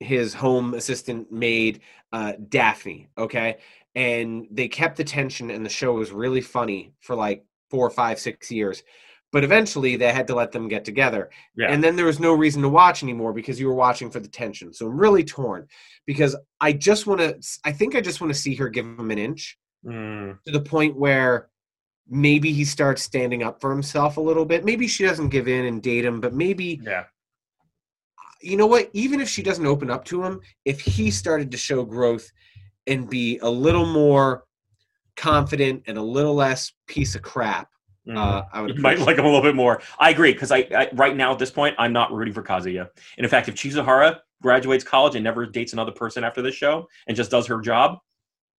[0.00, 1.80] his home assistant maid
[2.12, 3.58] uh Daphne, okay?
[3.94, 8.18] And they kept the tension and the show was really funny for like four, five,
[8.18, 8.82] six years.
[9.30, 11.28] But eventually they had to let them get together.
[11.54, 11.70] Yeah.
[11.70, 14.28] And then there was no reason to watch anymore because you were watching for the
[14.28, 14.72] tension.
[14.72, 15.66] So I'm really torn
[16.06, 19.10] because I just want to I think I just want to see her give him
[19.10, 21.48] an inch Mm, to the point where
[22.08, 24.64] maybe he starts standing up for himself a little bit.
[24.64, 27.04] Maybe she doesn't give in and date him, but maybe yeah.
[28.40, 28.90] You know what?
[28.92, 32.30] Even if she doesn't open up to him, if he started to show growth
[32.86, 34.44] and be a little more
[35.16, 37.68] confident and a little less piece of crap,
[38.06, 38.16] Mhm.
[38.16, 39.82] uh, I would might like him a little bit more.
[39.98, 42.88] I agree because I, I right now at this point I'm not rooting for Kazuya.
[43.16, 46.88] And in fact, if Chizuhara graduates college and never dates another person after this show
[47.06, 47.98] and just does her job,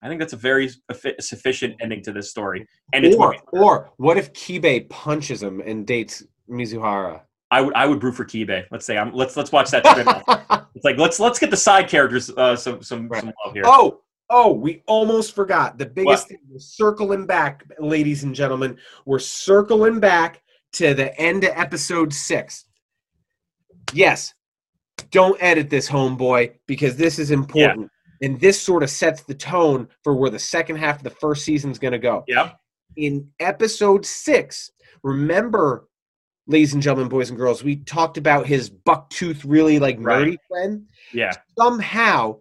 [0.02, 0.70] I think that's a very
[1.20, 2.68] sufficient ending to this story.
[2.94, 7.22] And it's Or, or what if Kibe punches him and dates Mizuhara?
[7.52, 8.66] I would I would root for Kibe.
[8.72, 9.86] Let's say I'm let's let's watch that.
[9.86, 10.68] spin-off.
[10.76, 13.22] it's like let's let's get the side characters uh, some some Right.
[13.22, 13.64] some love here.
[13.66, 15.78] Oh, oh, we almost forgot.
[15.78, 18.78] The biggest thing, we're circling back, ladies and gentlemen.
[19.06, 20.42] We're circling back
[20.74, 22.66] to the end of episode six.
[23.94, 24.34] Yes,
[25.12, 27.90] don't edit this, homeboy, because this is important.
[28.22, 31.46] And this sort of sets the tone for where the second half of the first
[31.46, 32.26] season is going to go.
[32.28, 32.60] Yep.
[32.98, 34.72] In episode six,
[35.04, 35.88] remember,
[36.50, 40.40] ladies and gentlemen, boys and girls, we talked about his bucktooth, really like nerdy Right.
[40.50, 41.32] friend Yeah.
[41.58, 42.40] somehow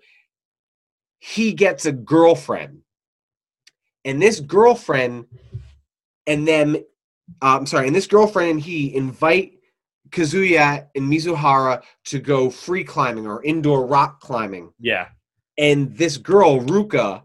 [1.21, 2.81] he gets a girlfriend
[4.05, 5.27] and this girlfriend
[6.29, 6.77] and then
[7.43, 9.59] uh, i'm sorry and this girlfriend and he invite
[10.11, 15.09] kazuya and mizuhara to go free climbing or indoor rock climbing Yeah.
[15.59, 17.23] and this girl ruka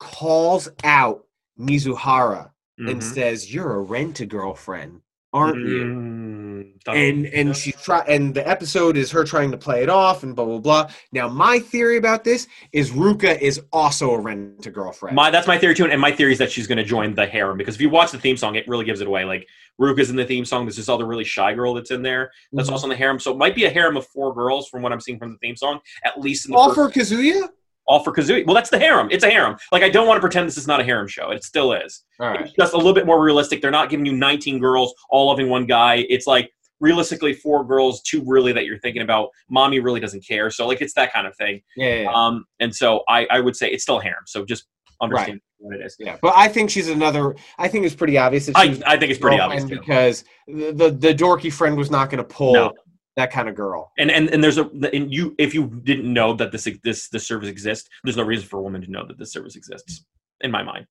[0.00, 1.26] calls out
[1.60, 3.02] mizuhara and Mhm.
[3.02, 5.02] says you're a rent-a-girlfriend
[5.32, 9.82] aren't you Mm, and and she try and the episode is her trying to play
[9.82, 10.90] it off and blah blah blah.
[11.12, 15.14] Now my theory about this is Ruka is also a rent a girlfriend.
[15.16, 17.26] My that's my theory too, and my theory is that she's going to join the
[17.26, 19.24] harem because if you watch the theme song, it really gives it away.
[19.24, 19.46] Like
[19.80, 20.64] Ruka's in the theme song.
[20.64, 22.72] There's this other really shy girl that's in there that's Mhm.
[22.72, 23.18] also in the harem.
[23.20, 25.38] So it might be a harem of four girls from what I'm seeing from the
[25.38, 27.48] theme song, at least in the all first, for Kazuya.
[27.86, 28.44] All for Kazuya.
[28.46, 29.08] Well, that's the harem.
[29.10, 29.56] It's a harem.
[29.70, 31.30] Like I don't want to pretend this is not a harem show.
[31.30, 32.02] It still is.
[32.18, 33.62] All It's just a little bit more realistic.
[33.62, 36.04] They're not giving you 19 girls all loving one guy.
[36.08, 39.30] It's like realistically four girls, two really that you're thinking about.
[39.54, 40.50] Mami really doesn't care.
[40.50, 41.62] So like it's that kind of thing.
[41.76, 42.12] Yeah, yeah, yeah.
[42.12, 44.24] Um, and so I, I would say it's still a harem.
[44.26, 44.66] So just
[45.00, 45.96] understand what it is.
[45.98, 46.16] yeah.
[46.20, 47.34] But I think she's another.
[47.58, 49.78] I think it's pretty obvious that I, I think it's pretty obvious too.
[49.78, 52.72] because the, the the dorky friend was not going to pull No.
[53.16, 53.92] That kind of girl.
[53.98, 57.26] And and and there's a and you if you didn't know that this this this
[57.26, 60.04] service exists, there's no reason for a woman to know that this service exists,
[60.42, 60.86] in my mind.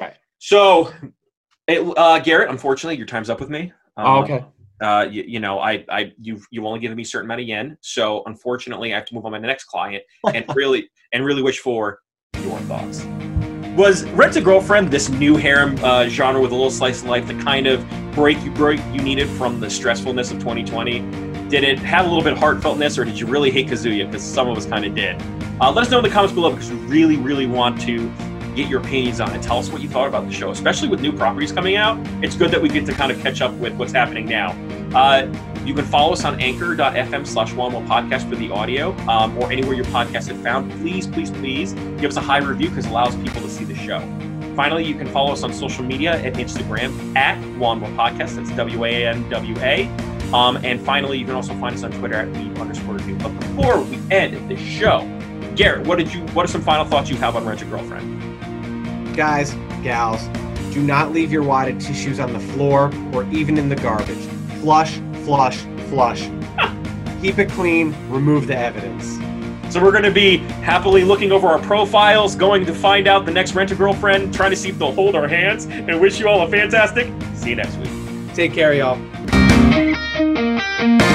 [0.00, 0.14] Right.
[0.38, 0.92] So,
[1.66, 3.72] it, uh, Garrett, unfortunately, your time's up with me.
[3.96, 4.44] Oh, Um, okay.
[4.80, 7.48] uh, you, you know, I, I, you've, you only given me a certain amount of
[7.48, 10.02] yen, so unfortunately, I have to move on to my next client,
[10.32, 11.98] and really, and really wish for
[12.40, 13.04] your thoughts.
[13.76, 17.26] Was Rent a Girlfriend this new harem uh, genre with a little slice of life,
[17.26, 21.27] the kind of break you break you needed from the stressfulness of 2020?
[21.48, 24.06] Did it have a little bit of heartfeltness, or did you really hate Kazuya?
[24.06, 25.20] Because some of us kind of did.
[25.60, 28.12] Uh, let us know in the comments below because we really, really want to
[28.54, 29.40] get your opinions on it.
[29.40, 31.98] Tell us what you thought about the show, especially with new properties coming out.
[32.22, 34.50] It's good that we get to kind of catch up with what's happening now.
[34.94, 35.32] Uh,
[35.64, 39.74] you can follow us on anchor.fm slash one podcast for the audio um, or anywhere
[39.74, 40.70] your podcast is found.
[40.80, 43.76] Please, please, please give us a high review because it allows people to see the
[43.76, 44.00] show.
[44.54, 48.36] Finally, you can follow us on social media at Instagram at Wanwa Podcast.
[48.36, 50.07] That's W A N W A.
[50.32, 53.22] Um, and finally, you can also find us on Twitter at weeb underscore noob.
[53.22, 55.00] But before we end the show,
[55.56, 56.20] Garrett, what did you?
[56.28, 59.16] What are some final thoughts you have on Rent a Girlfriend?
[59.16, 60.28] Guys, gals,
[60.72, 64.18] do not leave your wadded tissues on the floor or even in the garbage.
[64.60, 65.58] Flush, flush,
[65.88, 66.28] flush.
[67.22, 67.94] Keep it clean.
[68.10, 69.18] Remove the evidence.
[69.72, 73.32] So we're going to be happily looking over our profiles, going to find out the
[73.32, 76.28] next Rent a Girlfriend, trying to see if they'll hold our hands, and wish you
[76.28, 77.12] all a fantastic.
[77.34, 77.90] See you next week.
[78.34, 78.98] Take care, y'all.
[80.58, 81.07] Never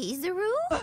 [0.00, 0.78] Huh?